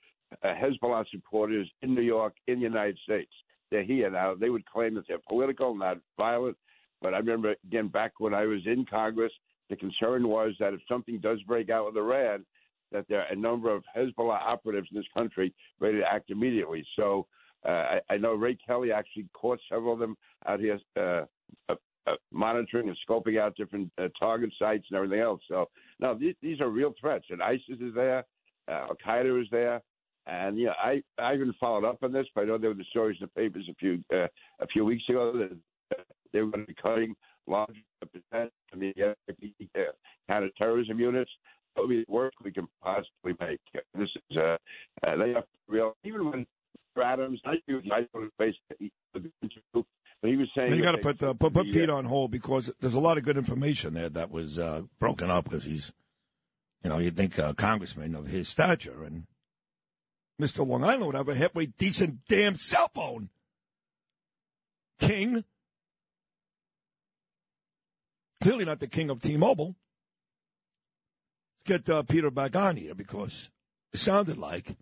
uh, 0.44 0.48
Hezbollah 0.48 1.06
supporters 1.12 1.70
in 1.82 1.94
New 1.94 2.02
York, 2.02 2.34
in 2.48 2.56
the 2.56 2.64
United 2.64 2.98
States. 3.04 3.32
They're 3.72 3.84
here 3.84 4.10
now. 4.10 4.36
They 4.36 4.50
would 4.50 4.66
claim 4.66 4.96
that 4.96 5.06
they're 5.08 5.20
political, 5.28 5.76
not 5.76 5.98
violent. 6.18 6.58
But 7.02 7.14
I 7.14 7.18
remember 7.18 7.56
again 7.66 7.88
back 7.88 8.14
when 8.18 8.34
I 8.34 8.46
was 8.46 8.62
in 8.66 8.86
Congress, 8.86 9.32
the 9.70 9.76
concern 9.76 10.28
was 10.28 10.54
that 10.60 10.74
if 10.74 10.82
something 10.88 11.20
does 11.20 11.42
break 11.44 11.70
out 11.70 11.86
with 11.86 11.98
Iran, 11.98 12.46
that 12.92 13.06
there 13.08 13.22
are 13.22 13.32
a 13.32 13.36
number 13.36 13.74
of 13.74 13.84
Hezbollah 13.96 14.42
operatives 14.42 14.88
in 14.92 14.98
this 14.98 15.08
country 15.14 15.54
ready 15.80 16.00
to 16.00 16.12
act 16.12 16.32
immediately. 16.32 16.86
So 16.96 17.28
uh, 17.68 17.70
I, 17.70 18.00
I 18.10 18.18
know 18.18 18.34
Ray 18.34 18.58
Kelly 18.66 18.92
actually 18.92 19.28
caught 19.34 19.60
several 19.70 19.94
of 19.94 20.00
them 20.00 20.18
out 20.48 20.60
here 20.60 20.80
uh, 20.98 21.26
uh, 21.70 21.76
uh, 22.08 22.16
monitoring 22.32 22.88
and 22.88 22.98
scoping 23.08 23.40
out 23.40 23.56
different 23.56 23.92
uh, 23.98 24.08
target 24.20 24.52
sites 24.58 24.86
and 24.90 24.98
everything 24.98 25.20
else. 25.20 25.42
So 25.48 25.70
now 26.00 26.14
these, 26.14 26.36
these 26.42 26.60
are 26.62 26.70
real 26.70 26.94
threats, 27.00 27.26
and 27.30 27.42
ISIS 27.42 27.80
is 27.82 27.94
there, 27.94 28.26
uh, 28.68 28.88
Al 28.90 28.98
Qaeda 29.06 29.42
is 29.42 29.48
there. 29.52 29.82
And 30.30 30.60
yeah, 30.60 30.74
I 30.82 31.02
I 31.18 31.34
even 31.34 31.54
followed 31.60 31.86
up 31.86 32.04
on 32.04 32.12
this, 32.12 32.28
but 32.36 32.42
I 32.42 32.46
know 32.46 32.58
there 32.58 32.70
were 32.70 32.76
the 32.76 32.84
stories 32.92 33.18
in 33.20 33.26
the 33.34 33.42
papers 33.42 33.68
a 33.70 33.74
few 33.76 34.04
uh, 34.14 34.28
a 34.60 34.68
few 34.68 34.86
weeks 34.86 35.04
ago 35.10 35.34
that 35.34 36.06
they 36.32 36.42
were 36.42 36.52
going 36.52 36.66
to 36.66 36.68
be 36.68 36.76
cutting 36.80 37.16
large 37.48 37.76
percent 38.00 38.52
from 38.70 38.80
the 38.80 38.94
uh, 39.04 39.80
counterterrorism 40.30 41.00
units. 41.00 41.32
That 41.76 41.82
would 41.82 41.90
be 41.90 42.06
the 42.08 42.12
worst 42.12 42.36
we 42.44 42.52
can 42.52 42.68
possibly 42.84 43.34
make. 43.40 43.60
This 43.96 44.10
is 44.30 44.38
uh, 44.38 44.58
uh, 45.08 45.16
they 45.18 45.30
have 45.30 45.44
to 45.44 45.48
real. 45.68 45.94
Even 46.04 46.30
when 46.30 46.46
Adams, 47.02 47.40
I 47.46 47.56
do 47.68 47.82
I 47.92 48.06
don't 48.14 48.32
face 48.38 48.56
but 50.22 50.30
he 50.30 50.36
was 50.36 50.50
saying 50.56 50.76
you 50.76 50.84
got 50.84 50.92
to 50.92 50.98
put, 51.00 51.18
they- 51.20 51.28
uh, 51.28 51.34
put 51.34 51.54
put 51.54 51.66
the, 51.66 51.72
Pete 51.72 51.90
uh, 51.90 51.96
on 51.96 52.06
hold 52.06 52.30
because 52.30 52.72
there's 52.82 52.94
a 52.94 53.00
lot 53.00 53.18
of 53.18 53.24
good 53.24 53.38
information 53.38 53.94
there 53.94 54.10
that 54.10 54.30
was 54.30 54.60
uh, 54.60 54.82
broken 55.00 55.30
up 55.32 55.46
because 55.46 55.64
he's, 55.64 55.94
you 56.84 56.90
know, 56.90 56.98
you'd 57.00 57.16
think 57.16 57.38
a 57.38 57.54
congressman 57.54 58.16
of 58.16 58.28
his 58.28 58.50
stature 58.50 59.04
and 59.04 59.24
Mr. 60.40 60.66
Long 60.66 60.84
Island 60.84 61.06
would 61.08 61.16
have 61.16 61.30
a 61.30 61.36
halfway 61.36 61.66
decent 61.66 62.20
damn 62.28 62.58
cell 62.58 62.90
phone. 62.94 63.30
King. 65.00 65.44
Clearly 68.42 68.66
not 68.66 68.80
the 68.80 68.88
king 68.88 69.10
of 69.10 69.22
T-Mobile. 69.22 69.76
Let's 71.68 71.84
get 71.84 71.94
uh, 71.94 72.04
Peter 72.04 72.32
back 72.32 72.56
on 72.56 72.78
here 72.78 72.96
because 72.96 73.50
it 73.94 74.00
sounded 74.00 74.38
like 74.38 74.78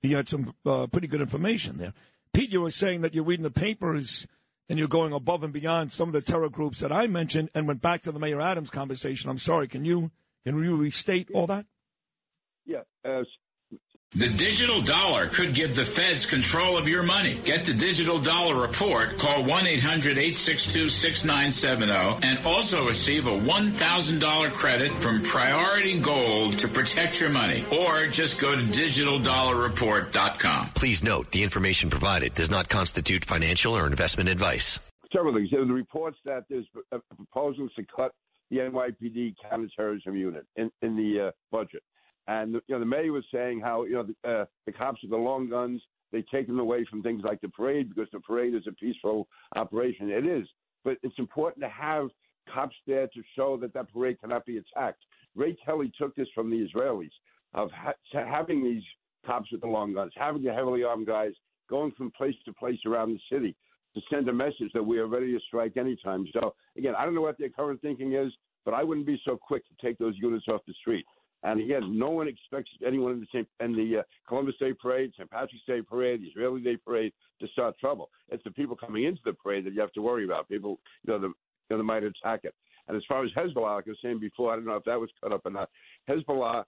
he 0.00 0.12
had 0.12 0.28
some 0.28 0.54
uh, 0.64 0.86
pretty 0.86 1.08
good 1.08 1.20
information 1.20 1.78
there. 1.78 1.94
Pete, 2.32 2.50
you 2.50 2.60
were 2.60 2.70
saying 2.70 3.00
that 3.00 3.14
you're 3.14 3.24
reading 3.24 3.42
the 3.42 3.50
papers 3.50 4.26
and 4.68 4.78
you're 4.78 4.88
going 4.88 5.12
above 5.12 5.42
and 5.42 5.52
beyond 5.52 5.92
some 5.92 6.08
of 6.08 6.12
the 6.12 6.22
terror 6.22 6.48
groups 6.48 6.78
that 6.80 6.92
I 6.92 7.06
mentioned 7.06 7.50
and 7.54 7.66
went 7.66 7.82
back 7.82 8.02
to 8.02 8.12
the 8.12 8.18
Mayor 8.18 8.40
Adams 8.40 8.70
conversation. 8.70 9.28
I'm 9.30 9.38
sorry, 9.38 9.68
can 9.68 9.84
you 9.84 10.10
can 10.44 10.62
you 10.62 10.76
restate 10.76 11.28
all 11.32 11.46
that? 11.48 11.66
yeah. 13.04 13.22
The 14.14 14.28
digital 14.28 14.82
dollar 14.82 15.28
could 15.28 15.54
give 15.54 15.74
the 15.74 15.86
feds 15.86 16.26
control 16.26 16.76
of 16.76 16.86
your 16.86 17.02
money. 17.02 17.38
Get 17.46 17.64
the 17.64 17.72
digital 17.72 18.18
dollar 18.18 18.60
report. 18.60 19.16
Call 19.16 19.42
1-800-862-6970 19.44 22.22
and 22.22 22.46
also 22.46 22.86
receive 22.86 23.26
a 23.26 23.30
$1,000 23.30 24.52
credit 24.52 24.92
from 25.00 25.22
Priority 25.22 25.98
Gold 25.98 26.58
to 26.58 26.68
protect 26.68 27.22
your 27.22 27.30
money. 27.30 27.64
Or 27.72 28.06
just 28.08 28.38
go 28.38 28.54
to 28.54 28.60
digitaldollarreport.com. 28.60 30.68
Please 30.74 31.02
note 31.02 31.30
the 31.30 31.42
information 31.42 31.88
provided 31.88 32.34
does 32.34 32.50
not 32.50 32.68
constitute 32.68 33.24
financial 33.24 33.74
or 33.74 33.86
investment 33.86 34.28
advice. 34.28 34.78
several 35.10 35.32
things. 35.32 35.48
There 35.50 35.60
were 35.60 35.66
the 35.66 35.72
reports 35.72 36.18
that 36.26 36.44
there's 36.50 36.66
uh, 36.92 36.98
proposals 37.16 37.70
to 37.76 37.84
cut 37.96 38.12
the 38.50 38.58
NYPD 38.58 39.36
counterterrorism 39.48 40.14
unit 40.16 40.44
in, 40.56 40.70
in 40.82 40.96
the 40.96 41.28
uh, 41.28 41.30
budget. 41.50 41.82
And 42.28 42.54
you 42.54 42.60
know, 42.68 42.78
the 42.78 42.86
mayor 42.86 43.12
was 43.12 43.24
saying 43.32 43.60
how 43.60 43.84
you 43.84 43.94
know 43.94 44.04
the, 44.04 44.30
uh, 44.30 44.44
the 44.66 44.72
cops 44.72 45.02
with 45.02 45.10
the 45.10 45.16
long 45.16 45.48
guns 45.48 45.82
they 46.12 46.22
take 46.22 46.46
them 46.46 46.60
away 46.60 46.84
from 46.88 47.02
things 47.02 47.22
like 47.24 47.40
the 47.40 47.48
parade 47.48 47.88
because 47.88 48.10
the 48.12 48.20
parade 48.20 48.54
is 48.54 48.66
a 48.68 48.72
peaceful 48.72 49.26
operation. 49.56 50.10
It 50.10 50.26
is, 50.26 50.46
but 50.84 50.98
it's 51.02 51.18
important 51.18 51.64
to 51.64 51.70
have 51.70 52.08
cops 52.52 52.76
there 52.86 53.06
to 53.06 53.22
show 53.34 53.56
that 53.56 53.72
that 53.74 53.92
parade 53.92 54.20
cannot 54.20 54.44
be 54.44 54.58
attacked. 54.58 55.02
Ray 55.34 55.56
Kelly 55.64 55.90
took 55.98 56.14
this 56.14 56.28
from 56.34 56.50
the 56.50 56.68
Israelis 56.68 57.10
of 57.54 57.70
ha- 57.72 57.94
having 58.12 58.62
these 58.62 58.82
cops 59.24 59.50
with 59.50 59.62
the 59.62 59.66
long 59.66 59.94
guns, 59.94 60.12
having 60.16 60.42
the 60.42 60.52
heavily 60.52 60.84
armed 60.84 61.06
guys 61.06 61.32
going 61.70 61.92
from 61.92 62.10
place 62.10 62.34
to 62.44 62.52
place 62.52 62.80
around 62.84 63.12
the 63.12 63.34
city 63.34 63.56
to 63.94 64.00
send 64.10 64.28
a 64.28 64.32
message 64.32 64.70
that 64.74 64.82
we 64.82 64.98
are 64.98 65.06
ready 65.06 65.32
to 65.32 65.40
strike 65.46 65.76
anytime. 65.76 66.26
So 66.32 66.54
again, 66.76 66.94
I 66.96 67.04
don't 67.04 67.14
know 67.14 67.20
what 67.22 67.38
their 67.38 67.48
current 67.48 67.80
thinking 67.80 68.14
is, 68.14 68.32
but 68.64 68.74
I 68.74 68.82
wouldn't 68.82 69.06
be 69.06 69.20
so 69.24 69.36
quick 69.36 69.64
to 69.68 69.86
take 69.86 69.98
those 69.98 70.14
units 70.18 70.46
off 70.48 70.60
the 70.66 70.74
street. 70.74 71.04
And 71.44 71.60
again, 71.60 71.98
no 71.98 72.10
one 72.10 72.28
expects 72.28 72.70
anyone 72.86 73.12
in 73.12 73.20
the 73.20 73.26
same 73.32 73.46
in 73.60 73.74
the 73.74 74.00
uh, 74.00 74.02
Columbus 74.28 74.54
Day 74.60 74.72
Parade, 74.72 75.12
St. 75.16 75.30
Patrick's 75.30 75.64
Day 75.66 75.82
Parade, 75.82 76.22
the 76.22 76.26
Israeli 76.26 76.60
Day 76.60 76.76
Parade 76.76 77.12
to 77.40 77.48
start 77.48 77.78
trouble. 77.78 78.10
It's 78.28 78.44
the 78.44 78.50
people 78.50 78.76
coming 78.76 79.04
into 79.04 79.20
the 79.24 79.32
parade 79.32 79.64
that 79.66 79.74
you 79.74 79.80
have 79.80 79.92
to 79.92 80.02
worry 80.02 80.24
about. 80.24 80.48
People, 80.48 80.78
you 81.04 81.12
know, 81.12 81.18
the, 81.18 81.26
you 81.26 81.34
know, 81.70 81.78
they 81.78 81.82
might 81.82 82.04
attack 82.04 82.40
it. 82.44 82.54
And 82.88 82.96
as 82.96 83.02
far 83.08 83.24
as 83.24 83.30
Hezbollah, 83.32 83.76
like 83.76 83.86
I 83.86 83.90
was 83.90 83.98
saying 84.02 84.20
before, 84.20 84.52
I 84.52 84.56
don't 84.56 84.66
know 84.66 84.76
if 84.76 84.84
that 84.84 85.00
was 85.00 85.10
cut 85.20 85.32
up 85.32 85.42
or 85.44 85.50
not. 85.50 85.70
Hezbollah 86.08 86.64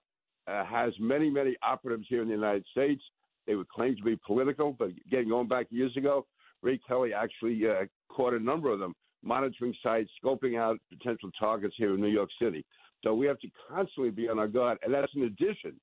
uh, 0.47 0.65
has 0.65 0.93
many, 0.99 1.29
many 1.29 1.55
operatives 1.63 2.05
here 2.09 2.21
in 2.21 2.27
the 2.27 2.35
United 2.35 2.65
States. 2.71 3.01
They 3.47 3.55
would 3.55 3.69
claim 3.69 3.95
to 3.95 4.03
be 4.03 4.17
political, 4.25 4.75
but 4.77 4.89
again, 5.05 5.29
going 5.29 5.47
back 5.47 5.67
years 5.69 5.95
ago, 5.97 6.25
Ray 6.61 6.79
Kelly 6.87 7.13
actually 7.13 7.61
uh, 7.67 7.85
caught 8.09 8.33
a 8.33 8.39
number 8.39 8.71
of 8.71 8.79
them 8.79 8.95
monitoring 9.23 9.73
sites, 9.83 10.09
scoping 10.23 10.57
out 10.57 10.79
potential 10.89 11.29
targets 11.37 11.75
here 11.77 11.95
in 11.95 12.01
New 12.01 12.07
York 12.07 12.29
City. 12.41 12.65
So 13.05 13.13
we 13.13 13.27
have 13.27 13.39
to 13.39 13.47
constantly 13.69 14.09
be 14.09 14.27
on 14.29 14.39
our 14.39 14.47
guard, 14.47 14.79
and 14.81 14.91
that's 14.91 15.11
in 15.15 15.23
addition 15.23 15.79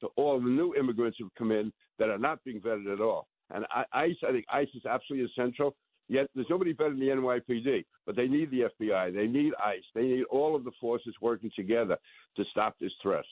to 0.00 0.06
all 0.16 0.40
the 0.40 0.48
new 0.48 0.72
immigrants 0.76 1.18
who've 1.18 1.34
come 1.36 1.50
in 1.50 1.72
that 1.98 2.08
are 2.08 2.18
not 2.18 2.42
being 2.44 2.60
vetted 2.60 2.92
at 2.92 3.00
all. 3.00 3.26
And 3.50 3.64
ICE, 3.92 4.16
I 4.26 4.32
think 4.32 4.44
ICE 4.52 4.68
is 4.74 4.86
absolutely 4.86 5.28
essential. 5.30 5.74
Yet 6.08 6.28
there's 6.34 6.46
nobody 6.48 6.72
better 6.72 6.90
than 6.90 7.00
the 7.00 7.06
NYPD, 7.06 7.84
but 8.06 8.14
they 8.14 8.28
need 8.28 8.50
the 8.50 8.68
FBI, 8.80 9.14
they 9.14 9.26
need 9.26 9.52
ICE, 9.64 9.82
they 9.94 10.02
need 10.02 10.24
all 10.30 10.54
of 10.54 10.64
the 10.64 10.70
forces 10.80 11.14
working 11.20 11.50
together 11.56 11.96
to 12.36 12.44
stop 12.50 12.76
this 12.80 12.92
threat. 13.02 13.24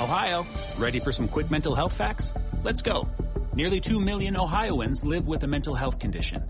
Ohio, 0.00 0.46
ready 0.78 0.98
for 0.98 1.12
some 1.12 1.28
quick 1.28 1.50
mental 1.50 1.74
health 1.74 1.92
facts? 1.92 2.34
Let's 2.64 2.82
go. 2.82 3.08
Nearly 3.54 3.80
2 3.80 4.00
million 4.00 4.36
Ohioans 4.36 5.04
live 5.04 5.26
with 5.26 5.44
a 5.44 5.46
mental 5.46 5.74
health 5.74 5.98
condition. 5.98 6.42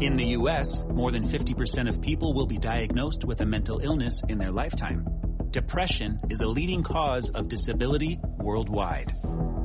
In 0.00 0.16
the 0.16 0.28
U.S., 0.38 0.82
more 0.88 1.12
than 1.12 1.28
50% 1.28 1.86
of 1.86 2.00
people 2.00 2.32
will 2.32 2.46
be 2.46 2.56
diagnosed 2.56 3.26
with 3.26 3.42
a 3.42 3.44
mental 3.44 3.80
illness 3.80 4.22
in 4.28 4.38
their 4.38 4.50
lifetime. 4.50 5.06
Depression 5.50 6.18
is 6.30 6.38
the 6.38 6.46
leading 6.46 6.82
cause 6.82 7.28
of 7.28 7.48
disability 7.48 8.18
worldwide. 8.38 9.12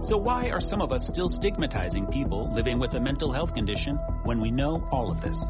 So 0.01 0.17
why 0.17 0.49
are 0.49 0.59
some 0.59 0.81
of 0.81 0.91
us 0.91 1.07
still 1.07 1.29
stigmatizing 1.29 2.07
people 2.07 2.53
living 2.53 2.79
with 2.79 2.95
a 2.95 2.99
mental 2.99 3.31
health 3.31 3.53
condition 3.53 3.95
when 4.25 4.41
we 4.41 4.51
know 4.51 4.85
all 4.91 5.09
of 5.09 5.21
this? 5.21 5.41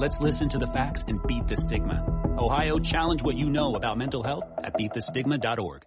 Let's 0.00 0.20
listen 0.20 0.48
to 0.48 0.58
the 0.58 0.66
facts 0.66 1.04
and 1.06 1.22
beat 1.28 1.46
the 1.46 1.56
stigma. 1.56 2.04
Ohio, 2.36 2.80
challenge 2.80 3.22
what 3.22 3.36
you 3.36 3.48
know 3.48 3.76
about 3.76 3.98
mental 3.98 4.24
health 4.24 4.50
at 4.64 4.74
beatthestigma.org. 4.74 5.84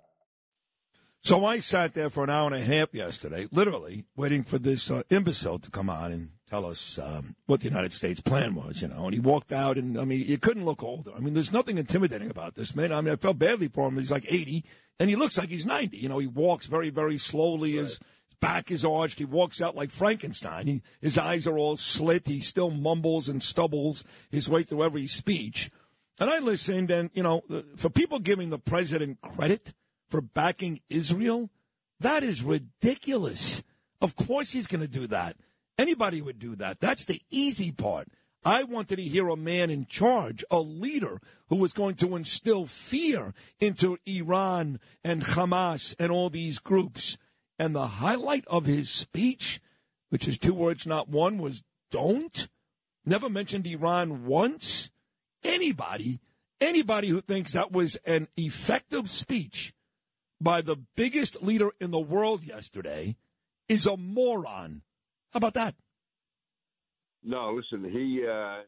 So 1.21 1.43
I 1.43 1.59
sat 1.59 1.93
there 1.93 2.09
for 2.09 2.23
an 2.23 2.29
hour 2.29 2.45
and 2.45 2.55
a 2.55 2.63
half 2.63 2.93
yesterday, 2.93 3.49
literally 3.51 4.05
waiting 4.15 4.43
for 4.43 4.57
this 4.57 4.89
uh, 4.89 5.03
imbecile 5.09 5.59
to 5.59 5.69
come 5.69 5.89
on 5.89 6.13
and 6.13 6.29
tell 6.49 6.65
us 6.65 6.97
um, 7.01 7.35
what 7.45 7.59
the 7.59 7.67
United 7.67 7.93
States 7.93 8.21
plan 8.21 8.55
was, 8.55 8.81
you 8.81 8.87
know. 8.87 9.05
And 9.05 9.13
he 9.13 9.19
walked 9.19 9.51
out, 9.51 9.77
and 9.77 9.99
I 9.99 10.05
mean, 10.05 10.23
you 10.25 10.37
couldn't 10.37 10.65
look 10.65 10.83
older. 10.83 11.11
I 11.15 11.19
mean, 11.19 11.33
there's 11.33 11.51
nothing 11.51 11.77
intimidating 11.77 12.29
about 12.29 12.55
this 12.55 12.75
man. 12.75 12.91
I 12.91 13.01
mean, 13.01 13.13
I 13.13 13.17
felt 13.17 13.39
badly 13.39 13.67
for 13.67 13.87
him. 13.87 13.97
He's 13.97 14.11
like 14.11 14.25
80, 14.27 14.63
and 14.99 15.09
he 15.09 15.15
looks 15.15 15.37
like 15.37 15.49
he's 15.49 15.65
90. 15.65 15.97
You 15.97 16.09
know, 16.09 16.19
he 16.19 16.27
walks 16.27 16.65
very, 16.65 16.89
very 16.89 17.17
slowly. 17.17 17.73
His 17.73 17.99
back 18.39 18.71
is 18.71 18.85
arched. 18.85 19.19
He 19.19 19.25
walks 19.25 19.61
out 19.61 19.75
like 19.75 19.91
Frankenstein. 19.91 20.67
He, 20.67 20.81
his 21.01 21.17
eyes 21.17 21.47
are 21.47 21.57
all 21.57 21.77
slit. 21.77 22.27
He 22.27 22.39
still 22.39 22.71
mumbles 22.71 23.27
and 23.27 23.41
stubbles 23.41 24.03
his 24.29 24.49
way 24.49 24.63
through 24.63 24.83
every 24.83 25.07
speech. 25.07 25.69
And 26.19 26.29
I 26.29 26.39
listened, 26.39 26.89
and 26.89 27.09
you 27.13 27.23
know, 27.23 27.43
for 27.75 27.89
people 27.89 28.19
giving 28.19 28.49
the 28.49 28.57
president 28.57 29.21
credit 29.21 29.73
for 30.09 30.21
backing 30.21 30.79
Israel, 30.89 31.49
that 31.99 32.23
is 32.23 32.41
ridiculous. 32.41 33.63
Of 34.01 34.15
course 34.15 34.51
he's 34.51 34.67
going 34.67 34.81
to 34.81 34.87
do 34.87 35.07
that. 35.07 35.35
Anybody 35.77 36.21
would 36.21 36.39
do 36.39 36.55
that. 36.55 36.79
That's 36.79 37.05
the 37.05 37.21
easy 37.29 37.71
part. 37.71 38.07
I 38.43 38.63
wanted 38.63 38.95
to 38.95 39.01
hear 39.01 39.27
a 39.29 39.35
man 39.35 39.69
in 39.69 39.85
charge, 39.87 40.43
a 40.49 40.59
leader 40.59 41.19
who 41.49 41.57
was 41.57 41.73
going 41.73 41.95
to 41.95 42.15
instill 42.15 42.65
fear 42.65 43.33
into 43.59 43.97
Iran 44.05 44.79
and 45.03 45.23
Hamas 45.23 45.95
and 45.99 46.11
all 46.11 46.29
these 46.29 46.59
groups. 46.59 47.17
And 47.59 47.75
the 47.75 47.87
highlight 47.87 48.45
of 48.47 48.65
his 48.65 48.89
speech, 48.89 49.59
which 50.09 50.27
is 50.27 50.37
two 50.37 50.53
words, 50.53 50.85
not 50.85 51.09
one, 51.09 51.39
was 51.39 51.63
don't. 51.91 52.47
Never 53.05 53.29
mentioned 53.29 53.67
Iran 53.67 54.25
once. 54.25 54.89
Anybody, 55.43 56.19
anybody 56.61 57.09
who 57.09 57.21
thinks 57.21 57.53
that 57.53 57.71
was 57.71 57.97
an 58.05 58.27
effective 58.37 59.09
speech 59.09 59.73
by 60.39 60.61
the 60.61 60.77
biggest 60.95 61.41
leader 61.43 61.71
in 61.79 61.91
the 61.91 61.99
world 61.99 62.43
yesterday 62.43 63.15
is 63.67 63.85
a 63.85 63.97
moron. 63.97 64.81
How 65.31 65.37
about 65.37 65.53
that? 65.55 65.75
No, 67.23 67.51
listen, 67.51 67.89
he, 67.89 68.25
uh, 68.25 68.61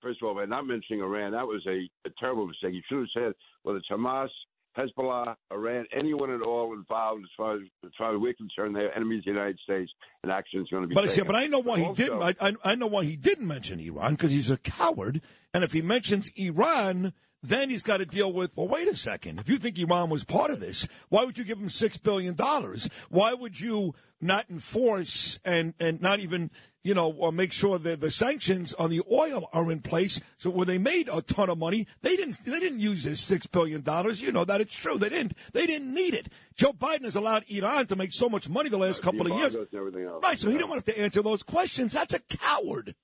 first 0.00 0.22
of 0.22 0.28
all, 0.28 0.34
by 0.34 0.46
not 0.46 0.66
mentioning 0.66 1.02
Iran, 1.02 1.32
that 1.32 1.46
was 1.46 1.64
a, 1.66 1.88
a 2.06 2.12
terrible 2.18 2.46
mistake. 2.46 2.72
He 2.72 2.82
should 2.88 3.00
have 3.00 3.08
said, 3.14 3.32
well, 3.64 3.76
it's 3.76 3.88
Hamas, 3.90 4.28
Hezbollah, 4.76 5.34
Iran, 5.52 5.86
anyone 5.96 6.30
at 6.30 6.42
all 6.42 6.72
involved, 6.72 7.22
as 7.24 7.30
far 7.36 7.56
as, 7.56 7.62
as 7.84 7.90
far 7.98 8.14
as 8.14 8.20
we're 8.20 8.34
concerned, 8.34 8.76
they're 8.76 8.94
enemies 8.96 9.20
of 9.20 9.24
the 9.24 9.30
United 9.32 9.58
States, 9.64 9.90
and 10.22 10.30
action 10.30 10.60
is 10.60 10.68
going 10.70 10.82
to 10.82 10.88
be 10.88 10.94
But 10.94 11.04
I 11.04 11.06
taken. 11.08 11.24
see, 11.24 11.26
but 11.26 11.36
I 11.36 11.46
know 11.46 11.58
why 11.60 11.80
he 11.80 11.92
didn't. 11.94 12.22
I, 12.22 12.34
I, 12.40 12.52
I 12.64 12.74
know 12.74 12.86
why 12.86 13.04
he 13.04 13.16
didn't 13.16 13.46
mention 13.46 13.80
Iran 13.80 14.14
because 14.14 14.30
he's 14.30 14.50
a 14.50 14.56
coward. 14.58 15.20
And 15.52 15.64
if 15.64 15.72
he 15.72 15.82
mentions 15.82 16.30
Iran, 16.36 17.12
then 17.42 17.70
he's 17.70 17.82
got 17.82 17.96
to 17.98 18.06
deal 18.06 18.32
with. 18.32 18.52
Well, 18.56 18.68
wait 18.68 18.88
a 18.88 18.96
second. 18.96 19.40
If 19.40 19.48
you 19.48 19.58
think 19.58 19.78
Iran 19.78 20.10
was 20.10 20.24
part 20.24 20.50
of 20.50 20.60
this, 20.60 20.86
why 21.08 21.24
would 21.24 21.38
you 21.38 21.44
give 21.44 21.58
him 21.58 21.68
six 21.68 21.96
billion 21.96 22.34
dollars? 22.34 22.88
Why 23.08 23.34
would 23.34 23.58
you 23.58 23.94
not 24.20 24.46
enforce 24.50 25.38
and 25.44 25.74
and 25.80 26.00
not 26.00 26.20
even 26.20 26.50
you 26.88 26.94
know 26.94 27.12
or 27.12 27.32
make 27.32 27.52
sure 27.52 27.78
that 27.78 28.00
the 28.00 28.10
sanctions 28.10 28.72
on 28.74 28.88
the 28.88 29.02
oil 29.12 29.50
are 29.52 29.70
in 29.70 29.80
place? 29.80 30.22
So 30.38 30.48
where 30.48 30.64
they 30.64 30.78
made 30.78 31.10
a 31.12 31.20
ton 31.20 31.50
of 31.50 31.58
money, 31.58 31.86
they 32.00 32.16
didn't 32.16 32.42
they 32.46 32.58
didn't 32.58 32.80
use 32.80 33.04
this 33.04 33.20
six 33.20 33.46
billion 33.46 33.82
dollars. 33.82 34.22
You 34.22 34.32
know 34.32 34.46
that 34.46 34.62
it's 34.62 34.72
true. 34.72 34.96
They 34.96 35.10
didn't. 35.10 35.34
They 35.52 35.66
didn't 35.66 35.92
need 35.92 36.14
it. 36.14 36.28
Joe 36.54 36.72
Biden 36.72 37.04
has 37.04 37.14
allowed 37.14 37.44
Iran 37.48 37.86
to 37.88 37.96
make 37.96 38.14
so 38.14 38.30
much 38.30 38.48
money 38.48 38.70
the 38.70 38.78
last 38.78 39.00
uh, 39.00 39.04
couple 39.04 39.30
of 39.30 39.38
years. 39.38 39.54
And 39.54 39.66
everything 39.74 40.04
else. 40.04 40.22
Right, 40.22 40.38
so 40.38 40.48
he 40.48 40.56
didn't 40.56 40.70
want 40.70 40.82
to 40.82 40.90
have 40.90 40.96
to 40.96 41.02
answer 41.02 41.22
those 41.22 41.42
questions. 41.42 41.92
That's 41.92 42.14
a 42.14 42.20
coward. 42.20 42.94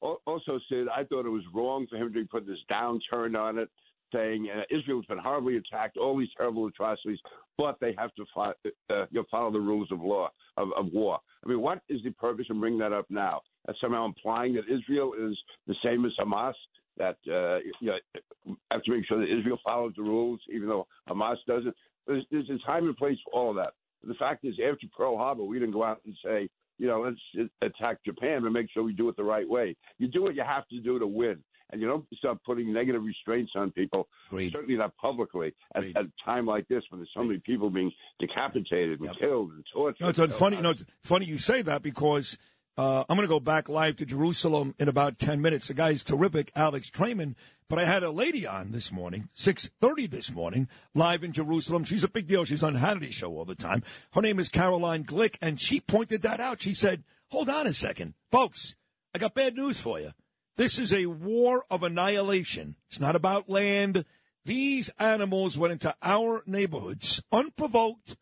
Also, 0.00 0.60
Sid, 0.68 0.86
I 0.94 1.02
thought 1.02 1.26
it 1.26 1.30
was 1.30 1.42
wrong 1.52 1.88
for 1.90 1.96
him 1.96 2.12
to 2.12 2.24
put 2.26 2.46
this 2.46 2.58
downturn 2.70 3.36
on 3.36 3.58
it, 3.58 3.68
saying 4.12 4.48
uh, 4.54 4.62
Israel's 4.70 5.06
been 5.06 5.18
horribly 5.18 5.56
attacked, 5.56 5.96
all 5.96 6.18
these 6.18 6.28
terrible 6.36 6.66
atrocities, 6.66 7.18
but 7.56 7.76
they 7.80 7.94
have 7.98 8.14
to 8.14 8.24
fo- 8.34 8.54
uh, 8.90 9.06
you 9.10 9.20
know, 9.20 9.24
follow 9.30 9.52
the 9.52 9.60
rules 9.60 9.90
of 9.90 10.00
law 10.00 10.30
of, 10.56 10.68
of 10.76 10.92
war. 10.92 11.18
I 11.44 11.48
mean, 11.48 11.60
what 11.60 11.80
is 11.88 12.02
the 12.02 12.10
purpose 12.10 12.46
of 12.50 12.58
bringing 12.60 12.78
that 12.80 12.92
up 12.92 13.06
now? 13.10 13.40
That's 13.66 13.80
somehow 13.80 14.06
implying 14.06 14.54
that 14.54 14.64
Israel 14.72 15.12
is 15.18 15.36
the 15.66 15.74
same 15.84 16.04
as 16.04 16.12
Hamas. 16.18 16.54
That 16.96 17.16
uh, 17.28 17.58
you 17.80 17.92
know, 17.92 18.56
have 18.72 18.82
to 18.82 18.90
make 18.90 19.06
sure 19.06 19.20
that 19.20 19.32
Israel 19.32 19.60
follows 19.64 19.92
the 19.96 20.02
rules, 20.02 20.40
even 20.52 20.68
though 20.68 20.86
Hamas 21.08 21.36
doesn't. 21.46 21.74
There's, 22.08 22.24
there's 22.30 22.50
a 22.50 22.66
time 22.66 22.86
and 22.86 22.96
place 22.96 23.18
for 23.24 23.38
all 23.38 23.50
of 23.50 23.56
that. 23.56 23.74
The 24.06 24.14
fact 24.14 24.44
is, 24.44 24.54
after 24.54 24.86
Pearl 24.96 25.16
Harbor, 25.16 25.44
we 25.44 25.58
didn't 25.58 25.74
go 25.74 25.84
out 25.84 26.00
and 26.06 26.16
say, 26.24 26.48
you 26.78 26.86
know, 26.86 27.00
let's 27.00 27.50
attack 27.62 27.98
Japan, 28.04 28.42
but 28.42 28.50
make 28.50 28.70
sure 28.70 28.82
we 28.82 28.92
do 28.92 29.08
it 29.08 29.16
the 29.16 29.24
right 29.24 29.48
way. 29.48 29.76
You 29.98 30.08
do 30.08 30.22
what 30.22 30.34
you 30.34 30.44
have 30.44 30.66
to 30.68 30.80
do 30.80 30.98
to 30.98 31.06
win, 31.06 31.38
and 31.70 31.80
you 31.80 31.86
don't 31.86 32.04
start 32.16 32.38
putting 32.44 32.72
negative 32.72 33.02
restraints 33.02 33.52
on 33.54 33.70
people. 33.72 34.08
Certainly 34.30 34.76
not 34.76 34.96
publicly 34.96 35.54
at, 35.74 35.84
at 35.84 36.04
a 36.04 36.12
time 36.24 36.46
like 36.46 36.66
this 36.68 36.82
when 36.90 37.00
there's 37.00 37.10
so 37.14 37.22
many 37.22 37.40
people 37.40 37.70
being 37.70 37.92
decapitated 38.18 39.00
and 39.00 39.18
killed 39.18 39.52
and 39.52 39.64
tortured. 39.72 40.02
No, 40.18 40.24
it's 40.24 40.38
funny. 40.38 40.56
You 40.56 40.62
know, 40.62 40.70
it's 40.70 40.84
funny 41.02 41.26
you 41.26 41.38
say 41.38 41.62
that 41.62 41.82
because 41.82 42.38
uh, 42.76 43.04
I'm 43.08 43.16
going 43.16 43.26
to 43.26 43.32
go 43.32 43.40
back 43.40 43.68
live 43.68 43.96
to 43.96 44.06
Jerusalem 44.06 44.74
in 44.78 44.88
about 44.88 45.18
ten 45.18 45.40
minutes. 45.40 45.68
The 45.68 45.74
guy's 45.74 46.04
terrific, 46.04 46.52
Alex 46.54 46.90
Traiman. 46.90 47.36
But 47.68 47.78
I 47.78 47.84
had 47.84 48.02
a 48.02 48.10
lady 48.10 48.46
on 48.46 48.70
this 48.70 48.90
morning, 48.90 49.28
six 49.34 49.68
thirty 49.80 50.06
this 50.06 50.32
morning, 50.32 50.68
live 50.94 51.22
in 51.22 51.32
Jerusalem. 51.32 51.84
She's 51.84 52.04
a 52.04 52.08
big 52.08 52.26
deal. 52.26 52.46
She's 52.46 52.62
on 52.62 52.76
Hannity 52.76 53.12
show 53.12 53.30
all 53.32 53.44
the 53.44 53.54
time. 53.54 53.82
Her 54.12 54.22
name 54.22 54.38
is 54.38 54.48
Caroline 54.48 55.04
Glick, 55.04 55.36
and 55.42 55.60
she 55.60 55.80
pointed 55.80 56.22
that 56.22 56.40
out. 56.40 56.62
She 56.62 56.72
said, 56.72 57.04
"Hold 57.28 57.50
on 57.50 57.66
a 57.66 57.74
second, 57.74 58.14
folks. 58.30 58.74
I 59.14 59.18
got 59.18 59.34
bad 59.34 59.54
news 59.54 59.80
for 59.80 60.00
you. 60.00 60.12
This 60.58 60.76
is 60.76 60.92
a 60.92 61.06
war 61.06 61.64
of 61.70 61.84
annihilation. 61.84 62.74
It's 62.88 62.98
not 62.98 63.14
about 63.14 63.48
land. 63.48 64.04
These 64.44 64.90
animals 64.98 65.56
went 65.56 65.72
into 65.72 65.94
our 66.02 66.42
neighborhoods 66.46 67.22
unprovoked." 67.32 68.18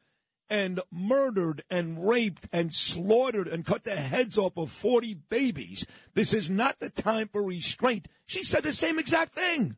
and 0.49 0.81
murdered 0.93 1.65
and 1.69 2.07
raped 2.07 2.49
and 2.53 2.73
slaughtered 2.73 3.49
and 3.49 3.67
cut 3.67 3.83
the 3.83 3.97
heads 3.97 4.39
off 4.39 4.57
of 4.57 4.71
40 4.71 5.15
babies. 5.29 5.85
This 6.15 6.33
is 6.33 6.49
not 6.49 6.79
the 6.79 6.89
time 6.89 7.27
for 7.33 7.43
restraint. 7.43 8.07
She 8.27 8.45
said 8.45 8.63
the 8.63 8.73
same 8.73 9.01
exact 9.01 9.33
thing. 9.33 9.77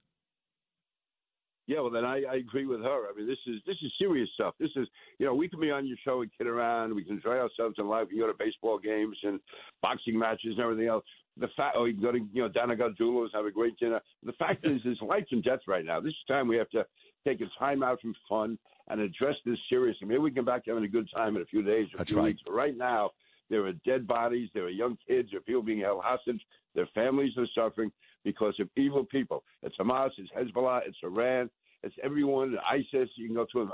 Yeah, 1.69 1.81
well, 1.81 1.91
then 1.91 2.07
I, 2.07 2.23
I 2.31 2.37
agree 2.37 2.65
with 2.65 2.81
her. 2.81 3.09
I 3.09 3.15
mean, 3.15 3.27
this 3.27 3.39
is 3.47 3.61
this 3.67 3.77
is 3.83 3.93
serious 3.99 4.31
stuff. 4.35 4.55
This 4.59 4.71
is, 4.75 4.89
you 5.19 5.27
know, 5.27 5.35
we 5.35 5.51
can 5.51 5.61
be 5.61 5.71
on 5.71 5.87
your 5.87 5.99
show 6.03 6.23
and 6.23 6.31
kid 6.37 6.47
around. 6.47 6.95
We 6.95 7.05
can 7.05 7.17
enjoy 7.17 7.37
ourselves 7.37 7.75
in 7.77 7.87
life. 7.87 8.07
We 8.09 8.17
can 8.17 8.27
go 8.27 8.33
to 8.33 8.39
baseball 8.39 8.79
games 8.79 9.19
and 9.23 9.39
boxing 9.83 10.19
matches 10.19 10.53
and 10.57 10.61
everything 10.61 10.89
else. 10.89 11.05
The 11.39 11.49
fact, 11.57 11.77
or 11.77 11.89
you 11.89 12.01
go 12.01 12.13
to, 12.13 12.19
you 12.19 12.43
know, 12.43 12.49
Dana 12.49 12.75
Gargiulo's, 12.75 13.31
have 13.33 13.45
a 13.47 13.51
great 13.51 13.79
dinner. 13.79 14.01
The 14.25 14.33
fact 14.33 14.67
is, 14.67 14.81
it's 14.85 15.01
life 15.01 15.27
and 15.31 15.43
death 15.43 15.61
right 15.69 15.85
now. 15.85 16.01
This 16.01 16.11
is 16.11 16.25
time 16.27 16.49
we 16.49 16.57
have 16.57 16.71
to 16.71 16.85
take 17.27 17.41
a 17.41 17.47
time 17.59 17.83
out 17.83 18.01
from 18.01 18.15
fun 18.29 18.59
and 18.89 19.01
address 19.01 19.37
this 19.45 19.59
seriously. 19.69 20.07
Maybe 20.07 20.19
we 20.19 20.31
can 20.31 20.45
back 20.45 20.65
to 20.65 20.71
having 20.71 20.85
a 20.85 20.89
good 20.89 21.09
time 21.15 21.37
in 21.37 21.43
a 21.43 21.47
few 21.47 21.63
days 21.63 21.87
or 21.93 21.97
a 21.97 21.99
That's 21.99 22.11
few 22.11 22.19
right. 22.19 22.25
weeks. 22.27 22.43
But 22.45 22.55
right 22.55 22.77
now, 22.77 23.11
there 23.51 23.65
are 23.67 23.73
dead 23.85 24.07
bodies. 24.07 24.49
There 24.53 24.65
are 24.65 24.71
young 24.71 24.99
kids. 25.07 25.29
There 25.31 25.39
are 25.39 25.43
people 25.43 25.63
being 25.63 25.81
held 25.81 26.03
hostage. 26.03 26.41
Their 26.75 26.89
families 26.95 27.33
are 27.39 27.47
suffering 27.55 27.93
because 28.25 28.55
of 28.61 28.69
evil 28.77 29.05
people. 29.05 29.45
It's 29.63 29.77
Hamas. 29.77 30.11
It's 30.19 30.31
Hezbollah. 30.37 30.81
It's 30.87 30.99
Iran. 31.03 31.51
It's 31.83 31.95
everyone. 32.03 32.57
ISIS. 32.69 33.09
You 33.17 33.27
can 33.27 33.37
go 33.37 33.47
to 33.53 33.71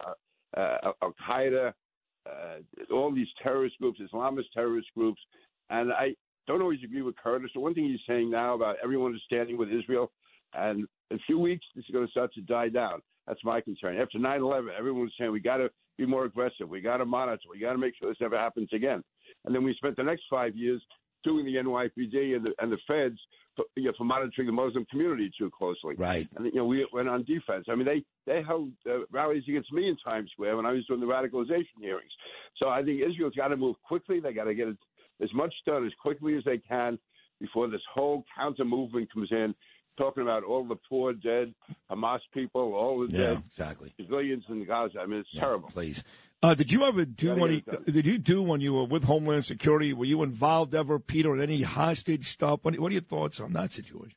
uh, 0.56 0.60
uh, 0.60 0.92
Al 1.02 1.14
Qaeda. 1.26 1.72
Uh, 2.26 2.94
all 2.94 3.12
these 3.14 3.26
terrorist 3.42 3.76
groups, 3.78 4.00
Islamist 4.00 4.44
terrorist 4.54 4.88
groups, 4.96 5.20
and 5.68 5.92
I 5.92 6.14
don't 6.46 6.62
always 6.62 6.80
agree 6.84 7.02
with 7.02 7.16
Curtis. 7.16 7.50
The 7.54 7.60
one 7.60 7.74
thing 7.74 7.84
he's 7.84 8.00
saying 8.06 8.30
now 8.30 8.54
about 8.54 8.76
everyone 8.82 9.14
is 9.14 9.22
standing 9.26 9.56
with 9.56 9.70
Israel, 9.70 10.10
and 10.52 10.86
in 11.10 11.16
a 11.16 11.20
few 11.26 11.38
weeks 11.38 11.64
this 11.74 11.84
is 11.84 11.90
going 11.90 12.06
to 12.06 12.10
start 12.10 12.32
to 12.34 12.40
die 12.42 12.68
down. 12.68 13.00
That's 13.26 13.42
my 13.44 13.60
concern. 13.60 13.96
After 13.96 14.18
9/11, 14.18 14.68
everyone 14.78 15.02
was 15.02 15.12
saying 15.18 15.32
we 15.32 15.40
got 15.40 15.58
to 15.58 15.70
be 15.96 16.06
more 16.06 16.24
aggressive. 16.24 16.68
We 16.68 16.80
got 16.80 16.98
to 16.98 17.06
monitor. 17.06 17.42
We 17.50 17.60
got 17.60 17.72
to 17.72 17.78
make 17.78 17.94
sure 17.98 18.10
this 18.10 18.20
never 18.20 18.38
happens 18.38 18.68
again. 18.72 19.02
And 19.44 19.54
then 19.54 19.64
we 19.64 19.74
spent 19.74 19.96
the 19.96 20.02
next 20.02 20.24
five 20.30 20.56
years 20.56 20.82
doing 21.22 21.46
the 21.46 21.54
NYPD 21.54 22.36
and 22.36 22.44
the, 22.44 22.52
and 22.60 22.70
the 22.70 22.78
feds 22.86 23.18
for, 23.56 23.64
you 23.76 23.84
know, 23.84 23.92
for 23.96 24.04
monitoring 24.04 24.46
the 24.46 24.52
Muslim 24.52 24.84
community 24.90 25.30
too 25.36 25.50
closely. 25.56 25.94
Right. 25.96 26.28
And 26.36 26.46
you 26.46 26.56
know, 26.56 26.66
we 26.66 26.86
went 26.92 27.08
on 27.08 27.24
defense. 27.24 27.66
I 27.68 27.74
mean, 27.74 27.86
they 27.86 28.04
they 28.26 28.42
held 28.42 28.70
uh, 28.86 29.04
rallies 29.10 29.44
against 29.48 29.72
me 29.72 29.88
in 29.88 29.96
Times 29.96 30.30
Square 30.32 30.56
when 30.56 30.66
I 30.66 30.72
was 30.72 30.84
doing 30.86 31.00
the 31.00 31.06
radicalization 31.06 31.80
hearings. 31.80 32.12
So 32.58 32.68
I 32.68 32.82
think 32.82 33.00
Israel's 33.00 33.34
got 33.34 33.48
to 33.48 33.56
move 33.56 33.76
quickly. 33.86 34.20
They 34.20 34.32
got 34.32 34.44
to 34.44 34.54
get 34.54 34.68
as 35.22 35.32
much 35.34 35.54
done 35.66 35.86
as 35.86 35.92
quickly 36.00 36.36
as 36.36 36.44
they 36.44 36.58
can 36.58 36.98
before 37.40 37.68
this 37.68 37.80
whole 37.92 38.24
counter 38.36 38.64
movement 38.64 39.12
comes 39.12 39.28
in, 39.30 39.54
talking 39.96 40.22
about 40.22 40.44
all 40.44 40.66
the 40.66 40.76
poor 40.88 41.12
dead 41.12 41.54
Hamas 41.90 42.20
people, 42.32 42.74
all 42.74 43.06
the 43.06 43.12
Yeah, 43.12 43.34
dead 43.34 43.42
exactly. 43.46 43.94
civilians 44.00 44.44
in 44.48 44.64
Gaza. 44.66 45.00
I 45.00 45.06
mean, 45.06 45.20
it's 45.20 45.28
terrible. 45.38 45.68
Please. 45.68 46.02
Uh, 46.42 46.54
did 46.54 46.70
you 46.70 46.84
ever 46.84 47.04
do 47.04 47.28
Gotta 47.28 47.40
when 47.40 47.52
you, 47.52 47.62
did 47.90 48.04
you 48.04 48.18
do 48.18 48.42
when 48.42 48.60
you 48.60 48.74
were 48.74 48.84
with 48.84 49.04
Homeland 49.04 49.44
Security? 49.46 49.92
Were 49.92 50.04
you 50.04 50.22
involved 50.22 50.74
ever, 50.74 50.98
Peter, 50.98 51.34
in 51.34 51.40
any 51.40 51.62
hostage 51.62 52.28
stuff? 52.28 52.60
What, 52.62 52.78
what 52.78 52.90
are 52.90 52.92
your 52.92 53.02
thoughts 53.02 53.40
on 53.40 53.52
that 53.54 53.72
situation? 53.72 54.16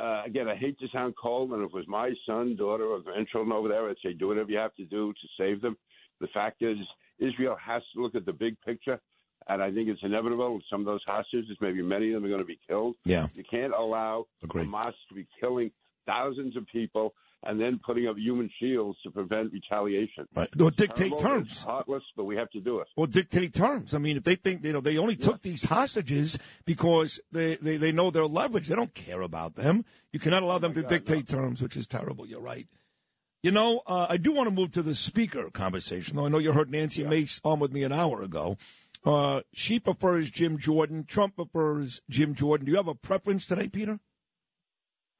uh, 0.00 0.22
again, 0.24 0.48
I 0.48 0.56
hate 0.56 0.78
to 0.78 0.86
sound 0.92 1.14
cold, 1.20 1.50
and 1.50 1.62
if 1.62 1.70
it 1.70 1.74
was 1.74 1.88
my 1.88 2.12
son, 2.26 2.54
daughter, 2.56 2.84
or 2.84 3.00
grandchildren 3.00 3.52
over 3.52 3.68
there, 3.68 3.88
I'd 3.88 3.96
say 4.02 4.12
do 4.12 4.28
whatever 4.28 4.50
you 4.50 4.58
have 4.58 4.74
to 4.76 4.84
do 4.84 5.12
to 5.12 5.28
save 5.36 5.60
them. 5.60 5.76
The 6.20 6.28
fact 6.28 6.62
is, 6.62 6.76
Israel 7.18 7.56
has 7.64 7.82
to 7.94 8.02
look 8.02 8.14
at 8.14 8.24
the 8.24 8.32
big 8.32 8.56
picture, 8.60 9.00
and 9.46 9.62
I 9.62 9.70
think 9.70 9.88
it's 9.88 10.00
inevitable. 10.02 10.60
Some 10.70 10.80
of 10.80 10.86
those 10.86 11.02
hostages, 11.06 11.56
maybe 11.60 11.82
many 11.82 12.08
of 12.08 12.14
them, 12.14 12.24
are 12.24 12.28
going 12.28 12.40
to 12.40 12.46
be 12.46 12.58
killed. 12.68 12.96
Yeah. 13.04 13.28
You 13.34 13.44
can't 13.48 13.72
allow 13.72 14.26
Agreed. 14.42 14.66
Hamas 14.66 14.92
to 15.08 15.14
be 15.14 15.26
killing 15.40 15.70
thousands 16.06 16.56
of 16.56 16.66
people 16.66 17.14
and 17.44 17.60
then 17.60 17.78
putting 17.84 18.08
up 18.08 18.16
human 18.18 18.50
shields 18.60 18.98
to 19.04 19.10
prevent 19.10 19.52
retaliation. 19.52 20.26
Right. 20.34 20.48
Or 20.60 20.70
dictate 20.70 20.96
Terrible, 20.96 21.20
terms. 21.20 21.62
Heartless, 21.62 22.02
but 22.16 22.24
we 22.24 22.36
have 22.36 22.50
to 22.50 22.60
do 22.60 22.80
it. 22.80 22.88
Or 22.96 23.06
dictate 23.06 23.54
terms. 23.54 23.94
I 23.94 23.98
mean, 23.98 24.16
if 24.16 24.24
they 24.24 24.34
think, 24.34 24.64
you 24.64 24.72
know, 24.72 24.80
they 24.80 24.98
only 24.98 25.14
took 25.14 25.42
these 25.42 25.62
hostages 25.64 26.38
because 26.64 27.20
they, 27.30 27.54
they, 27.56 27.76
they 27.76 27.92
know 27.92 28.10
their 28.10 28.26
leverage. 28.26 28.66
They 28.66 28.74
don't 28.74 28.94
care 28.94 29.20
about 29.20 29.54
them. 29.54 29.84
You 30.12 30.18
cannot 30.18 30.42
allow 30.42 30.58
them 30.58 30.74
to 30.74 30.82
God, 30.82 30.88
dictate 30.88 31.28
terms, 31.28 31.62
which 31.62 31.76
is 31.76 31.86
terrible. 31.86 32.26
You're 32.26 32.40
right. 32.40 32.66
You 33.44 33.52
know, 33.52 33.82
uh, 33.86 34.06
I 34.08 34.16
do 34.16 34.32
want 34.32 34.48
to 34.48 34.50
move 34.50 34.72
to 34.72 34.82
the 34.82 34.96
speaker 34.96 35.48
conversation, 35.52 36.16
though 36.16 36.26
I 36.26 36.28
know 36.28 36.38
you 36.38 36.50
heard 36.50 36.72
Nancy 36.72 37.04
Mace 37.04 37.40
on 37.44 37.60
with 37.60 37.72
me 37.72 37.84
an 37.84 37.92
hour 37.92 38.20
ago. 38.20 38.56
Uh, 39.04 39.40
she 39.52 39.78
prefers 39.78 40.30
Jim 40.30 40.58
Jordan. 40.58 41.04
Trump 41.06 41.36
prefers 41.36 42.02
Jim 42.08 42.34
Jordan. 42.34 42.66
Do 42.66 42.72
you 42.72 42.76
have 42.76 42.88
a 42.88 42.94
preference 42.94 43.46
today, 43.46 43.68
Peter? 43.68 44.00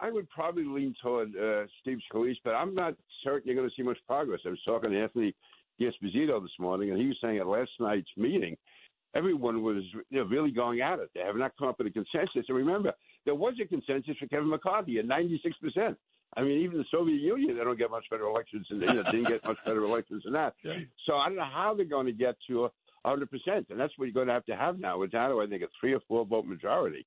I 0.01 0.11
would 0.11 0.29
probably 0.31 0.65
lean 0.65 0.95
toward 1.03 1.35
uh, 1.37 1.67
Steve 1.81 1.99
Scalise, 2.13 2.37
but 2.45 2.51
I'm 2.55 2.75
not 2.75 2.95
certain 3.25 3.43
you're 3.47 3.57
going 3.57 3.69
to 3.69 3.75
see 3.75 3.83
much 3.83 3.99
progress. 4.07 4.41
I 4.47 4.51
was 4.51 4.61
talking 4.65 4.91
to 4.91 5.01
Anthony 5.01 5.35
Esposito 5.81 6.41
this 6.41 6.53
morning, 6.59 6.91
and 6.91 7.01
he 7.01 7.09
was 7.09 7.17
saying 7.21 7.39
at 7.39 7.47
last 7.47 7.71
night's 7.81 8.09
meeting, 8.17 8.57
everyone 9.15 9.63
was 9.63 9.83
you 10.11 10.19
know, 10.19 10.25
really 10.25 10.51
going 10.51 10.81
at 10.81 10.99
it. 10.99 11.11
They 11.15 11.21
have 11.21 11.37
not 11.37 11.53
come 11.59 11.69
up 11.69 11.79
with 11.79 11.89
a 11.89 11.91
consensus. 11.91 12.45
And 12.49 12.57
remember, 12.57 12.93
there 13.25 13.35
was 13.35 13.55
a 13.63 13.67
consensus 13.67 14.17
for 14.19 14.27
Kevin 14.27 14.51
McCarthy 14.51 14.99
at 14.99 15.07
96%. 15.07 15.97
I 16.37 16.43
mean, 16.43 16.61
even 16.61 16.79
the 16.79 16.85
Soviet 16.91 17.21
Union, 17.21 17.57
they 17.57 17.65
don't 17.65 17.79
get 17.79 17.91
much 17.91 18.05
better 18.11 18.25
elections, 18.25 18.67
you 18.71 18.79
know, 18.79 19.03
didn't 19.03 19.29
get 19.29 19.45
much 19.47 19.57
better 19.65 19.83
elections 19.83 20.23
than 20.25 20.35
that. 20.35 20.55
So 21.07 21.15
I 21.15 21.27
don't 21.29 21.37
know 21.37 21.45
how 21.45 21.75
they're 21.75 21.87
going 21.87 22.07
to 22.07 22.13
get 22.13 22.37
to 22.49 22.71
100%, 23.17 23.71
and 23.71 23.81
that's 23.81 23.93
what 23.97 24.07
you're 24.07 24.13
going 24.13 24.29
to 24.29 24.33
have 24.33 24.45
to 24.47 24.57
have 24.57 24.79
now. 24.79 24.99
We're 24.99 25.07
down 25.07 25.31
to, 25.31 25.41
I 25.41 25.47
think, 25.47 25.63
a 25.63 25.69
three 25.81 25.95
or 25.95 26.01
four 26.09 26.25
vote 26.25 26.47
majority. 26.47 27.07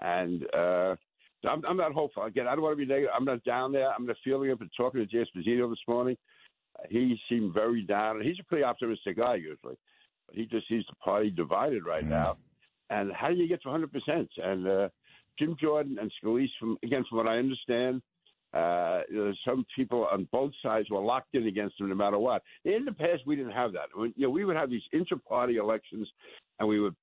And 0.00 0.44
uh, 0.54 0.96
so 1.42 1.48
I'm, 1.50 1.62
I'm 1.66 1.76
not 1.76 1.92
hopeful. 1.92 2.24
Again, 2.24 2.46
I 2.46 2.54
don't 2.54 2.62
want 2.62 2.78
to 2.78 2.84
be 2.84 2.90
negative. 2.90 3.10
I'm 3.16 3.24
not 3.24 3.44
down 3.44 3.72
there. 3.72 3.92
I'm 3.92 4.06
not 4.06 4.16
feeling 4.24 4.50
it, 4.50 4.58
but 4.58 4.68
talking 4.76 5.00
to 5.00 5.06
Jay 5.06 5.24
Esposito 5.24 5.68
this 5.68 5.78
morning, 5.86 6.16
he 6.88 7.18
seemed 7.28 7.54
very 7.54 7.82
down. 7.82 8.20
He's 8.22 8.38
a 8.40 8.44
pretty 8.44 8.64
optimistic 8.64 9.18
guy 9.18 9.36
usually, 9.36 9.76
but 10.26 10.34
he 10.34 10.46
just 10.46 10.68
sees 10.68 10.84
the 10.88 10.96
party 10.96 11.30
divided 11.30 11.84
right 11.84 12.06
now. 12.06 12.36
And 12.90 13.12
how 13.12 13.28
do 13.28 13.34
you 13.34 13.48
get 13.48 13.62
to 13.62 13.68
100 13.68 13.92
percent? 13.92 14.28
And 14.36 14.66
uh, 14.66 14.88
Jim 15.38 15.56
Jordan 15.60 15.98
and 16.00 16.10
Scalise, 16.22 16.48
from 16.58 16.76
again, 16.82 17.04
from 17.08 17.18
what 17.18 17.28
I 17.28 17.38
understand, 17.38 18.02
uh, 18.54 19.00
there's 19.10 19.38
some 19.44 19.66
people 19.74 20.06
on 20.10 20.28
both 20.30 20.52
sides 20.62 20.86
who 20.88 20.96
are 20.96 21.04
locked 21.04 21.34
in 21.34 21.46
against 21.46 21.80
him 21.80 21.88
no 21.88 21.94
matter 21.94 22.18
what. 22.18 22.42
In 22.64 22.84
the 22.84 22.92
past, 22.92 23.22
we 23.26 23.34
didn't 23.34 23.52
have 23.52 23.72
that. 23.72 23.88
When, 23.94 24.14
you 24.16 24.26
know, 24.26 24.30
we 24.30 24.44
would 24.44 24.56
have 24.56 24.70
these 24.70 24.82
inter-party 24.92 25.56
elections, 25.56 26.08
and 26.60 26.68
we 26.68 26.78
would, 26.78 26.94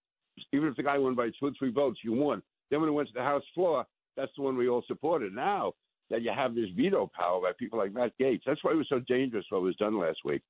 even 0.53 0.69
if 0.69 0.77
the 0.77 0.83
guy 0.83 0.97
won 0.97 1.15
by 1.15 1.27
two 1.39 1.47
or 1.47 1.51
three 1.59 1.71
votes, 1.71 1.99
you 2.03 2.13
won. 2.13 2.41
Then 2.69 2.79
when 2.79 2.89
it 2.89 2.93
went 2.93 3.09
to 3.09 3.13
the 3.13 3.21
House 3.21 3.43
floor, 3.53 3.85
that's 4.15 4.31
the 4.37 4.43
one 4.43 4.55
we 4.55 4.69
all 4.69 4.83
supported. 4.87 5.33
Now 5.33 5.73
that 6.09 6.21
you 6.21 6.31
have 6.33 6.55
this 6.55 6.69
veto 6.75 7.11
power 7.13 7.41
by 7.41 7.51
people 7.57 7.79
like 7.79 7.93
Matt 7.93 8.13
Gaetz, 8.19 8.41
that's 8.45 8.63
why 8.63 8.71
it 8.71 8.77
was 8.77 8.89
so 8.89 8.99
dangerous 9.07 9.45
what 9.49 9.61
was 9.61 9.75
done 9.75 9.99
last 9.99 10.19
week. 10.23 10.41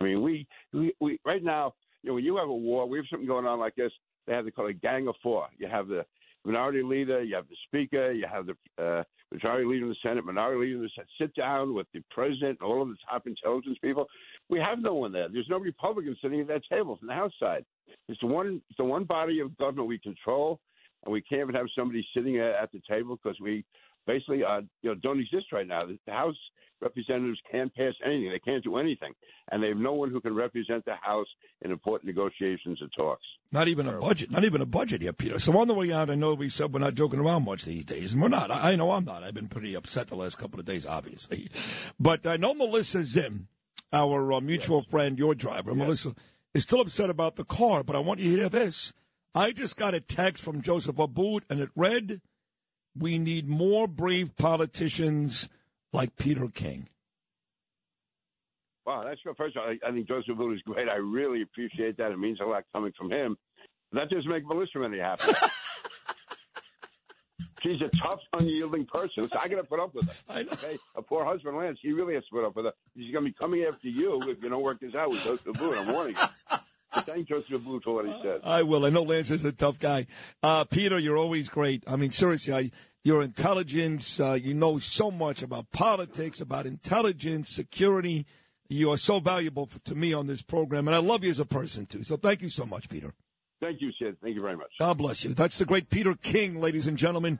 I 0.00 0.04
mean, 0.04 0.22
we, 0.22 0.46
we, 0.72 0.92
we 1.00 1.20
right 1.24 1.44
now, 1.44 1.74
you 2.02 2.10
know, 2.10 2.14
when 2.14 2.24
you 2.24 2.36
have 2.38 2.48
a 2.48 2.54
war, 2.54 2.88
we 2.88 2.98
have 2.98 3.06
something 3.10 3.28
going 3.28 3.46
on 3.46 3.60
like 3.60 3.76
this. 3.76 3.92
They 4.26 4.32
have 4.34 4.44
to 4.46 4.50
call 4.50 4.66
it 4.66 4.80
Gang 4.80 5.06
of 5.06 5.14
Four. 5.22 5.46
You 5.58 5.68
have 5.68 5.88
the 5.88 6.04
minority 6.44 6.82
leader, 6.82 7.22
you 7.22 7.34
have 7.34 7.48
the 7.48 7.56
speaker, 7.66 8.12
you 8.12 8.26
have 8.30 8.46
the 8.46 8.82
uh, 8.82 9.02
majority 9.32 9.66
leader 9.66 9.84
in 9.84 9.90
the 9.90 9.96
Senate, 10.02 10.24
minority 10.24 10.60
leader 10.60 10.76
in 10.76 10.82
the 10.82 10.90
Senate. 10.94 11.08
Sit 11.18 11.34
down 11.34 11.74
with 11.74 11.86
the 11.92 12.02
president 12.10 12.58
and 12.60 12.62
all 12.62 12.82
of 12.82 12.88
the 12.88 12.96
top 13.08 13.26
intelligence 13.26 13.78
people. 13.82 14.06
We 14.48 14.58
have 14.58 14.78
no 14.78 14.94
one 14.94 15.12
there. 15.12 15.28
There's 15.28 15.48
no 15.48 15.58
Republicans 15.58 16.18
sitting 16.22 16.40
at 16.40 16.48
that 16.48 16.62
table 16.70 16.96
from 16.96 17.08
the 17.08 17.14
House 17.14 17.32
side. 17.38 17.64
It's 18.08 18.20
the 18.20 18.26
one, 18.26 18.60
it's 18.68 18.76
the 18.78 18.84
one 18.84 19.04
body 19.04 19.40
of 19.40 19.56
government 19.58 19.88
we 19.88 19.98
control, 19.98 20.60
and 21.04 21.12
we 21.12 21.22
can't 21.22 21.42
even 21.42 21.54
have 21.54 21.66
somebody 21.76 22.06
sitting 22.14 22.38
at, 22.38 22.54
at 22.54 22.72
the 22.72 22.80
table 22.88 23.18
because 23.22 23.38
we 23.40 23.64
basically 24.06 24.42
uh, 24.44 24.60
you 24.82 24.90
know 24.90 24.94
don't 24.94 25.20
exist 25.20 25.46
right 25.52 25.66
now. 25.66 25.84
The 25.86 26.12
House 26.12 26.36
representatives 26.80 27.38
can't 27.50 27.74
pass 27.74 27.94
anything; 28.04 28.30
they 28.30 28.38
can't 28.38 28.64
do 28.64 28.76
anything, 28.78 29.12
and 29.50 29.62
they 29.62 29.68
have 29.68 29.76
no 29.76 29.92
one 29.92 30.10
who 30.10 30.20
can 30.20 30.34
represent 30.34 30.84
the 30.84 30.94
House 30.94 31.26
in 31.62 31.70
important 31.70 32.06
negotiations 32.08 32.78
and 32.80 32.90
talks. 32.96 33.24
Not 33.52 33.68
even 33.68 33.86
a 33.86 33.98
budget. 33.98 34.30
Not 34.30 34.44
even 34.44 34.60
a 34.60 34.66
budget 34.66 35.02
here, 35.02 35.12
Peter. 35.12 35.38
So 35.38 35.56
on 35.58 35.68
the 35.68 35.74
way 35.74 35.92
out, 35.92 36.10
I 36.10 36.14
know 36.14 36.34
we 36.34 36.48
said 36.48 36.72
we're 36.72 36.80
not 36.80 36.94
joking 36.94 37.20
around 37.20 37.44
much 37.44 37.64
these 37.64 37.84
days, 37.84 38.12
and 38.12 38.22
we're 38.22 38.28
not. 38.28 38.50
I 38.50 38.72
I 38.72 38.76
know 38.76 38.92
I'm 38.92 39.04
not. 39.04 39.22
I've 39.22 39.34
been 39.34 39.48
pretty 39.48 39.74
upset 39.74 40.08
the 40.08 40.16
last 40.16 40.38
couple 40.38 40.60
of 40.60 40.66
days, 40.66 40.86
obviously. 40.86 41.48
But 41.98 42.26
I 42.26 42.36
know 42.36 42.54
Melissa 42.54 43.04
Zim, 43.04 43.48
our 43.92 44.32
uh, 44.32 44.40
mutual 44.40 44.82
friend, 44.82 45.18
your 45.18 45.34
driver, 45.34 45.74
Melissa, 45.74 46.14
is 46.54 46.62
still 46.62 46.80
upset 46.80 47.10
about 47.10 47.36
the 47.36 47.44
car. 47.44 47.82
But 47.82 47.96
I 47.96 48.00
want 48.00 48.20
you 48.20 48.30
to 48.30 48.36
hear 48.38 48.48
this. 48.48 48.92
I 49.34 49.52
just 49.52 49.76
got 49.76 49.94
a 49.94 50.00
text 50.00 50.42
from 50.42 50.60
Joseph 50.60 50.96
Abboud, 50.96 51.42
and 51.48 51.60
it 51.60 51.70
read, 51.76 52.20
"We 52.98 53.18
need 53.18 53.48
more 53.48 53.86
brave 53.86 54.36
politicians 54.36 55.48
like 55.92 56.16
Peter 56.16 56.48
King." 56.48 56.88
Wow, 58.86 59.04
that's 59.04 59.20
good. 59.22 59.36
First 59.36 59.56
of 59.56 59.62
all, 59.62 59.68
I, 59.68 59.78
I 59.88 59.92
think 59.92 60.08
Joseph 60.08 60.30
Abboud 60.30 60.54
is 60.54 60.62
great. 60.62 60.88
I 60.88 60.96
really 60.96 61.42
appreciate 61.42 61.96
that. 61.98 62.10
It 62.10 62.18
means 62.18 62.40
a 62.40 62.44
lot 62.44 62.64
coming 62.72 62.92
from 62.98 63.12
him. 63.12 63.36
That 63.92 64.08
doesn't 64.08 64.30
make 64.30 64.44
Melissa 64.46 64.82
any 64.84 64.98
happy. 64.98 65.32
She's 67.62 67.80
a 67.82 67.90
tough, 67.98 68.20
unyielding 68.32 68.86
person. 68.86 69.28
So 69.30 69.38
I 69.38 69.46
got 69.48 69.56
to 69.56 69.64
put 69.64 69.80
up 69.80 69.94
with 69.94 70.06
her. 70.06 70.14
I 70.28 70.42
know. 70.42 70.52
Okay? 70.52 70.78
A 70.96 71.02
poor 71.02 71.24
husband, 71.24 71.56
Lance, 71.56 71.78
he 71.82 71.92
really 71.92 72.14
has 72.14 72.24
to 72.24 72.30
put 72.32 72.44
up 72.44 72.56
with 72.56 72.64
her. 72.64 72.72
He's 72.94 73.12
going 73.12 73.24
to 73.24 73.30
be 73.30 73.34
coming 73.38 73.64
after 73.64 73.88
you 73.88 74.20
if 74.22 74.42
you 74.42 74.48
don't 74.48 74.62
work 74.62 74.80
this 74.80 74.94
out 74.94 75.10
with 75.10 75.22
Joseph 75.22 75.46
Abboud. 75.46 75.76
I'm 75.76 75.92
warning 75.92 76.16
you. 76.16 76.56
Thank 76.92 77.28
Joseph 77.28 77.52
Abboud 77.52 77.82
for 77.84 77.94
what 77.94 78.06
he 78.06 78.14
said. 78.22 78.40
I 78.42 78.62
will. 78.62 78.84
I 78.84 78.90
know 78.90 79.02
Lance 79.02 79.30
is 79.30 79.44
a 79.44 79.52
tough 79.52 79.78
guy. 79.78 80.06
Uh, 80.42 80.64
Peter, 80.64 80.98
you're 80.98 81.16
always 81.16 81.48
great. 81.48 81.84
I 81.86 81.96
mean, 81.96 82.10
seriously, 82.10 82.52
I, 82.52 82.70
your 83.04 83.22
intelligence, 83.22 84.18
uh, 84.18 84.32
you 84.32 84.54
know 84.54 84.78
so 84.78 85.10
much 85.10 85.42
about 85.42 85.70
politics, 85.70 86.40
about 86.40 86.66
intelligence, 86.66 87.50
security. 87.50 88.26
You 88.68 88.90
are 88.90 88.98
so 88.98 89.20
valuable 89.20 89.66
for, 89.66 89.78
to 89.80 89.94
me 89.94 90.12
on 90.12 90.26
this 90.26 90.42
program, 90.42 90.88
and 90.88 90.94
I 90.94 91.00
love 91.00 91.24
you 91.24 91.30
as 91.30 91.40
a 91.40 91.46
person, 91.46 91.86
too. 91.86 92.04
So 92.04 92.16
thank 92.16 92.42
you 92.42 92.50
so 92.50 92.66
much, 92.66 92.88
Peter. 92.88 93.14
Thank 93.60 93.82
you, 93.82 93.92
Sid. 93.98 94.16
Thank 94.22 94.34
you 94.34 94.42
very 94.42 94.56
much. 94.56 94.70
God 94.78 94.96
bless 94.98 95.22
you. 95.22 95.34
That's 95.34 95.58
the 95.58 95.66
great 95.66 95.90
Peter 95.90 96.14
King, 96.14 96.60
ladies 96.60 96.86
and 96.86 96.96
gentlemen. 96.96 97.38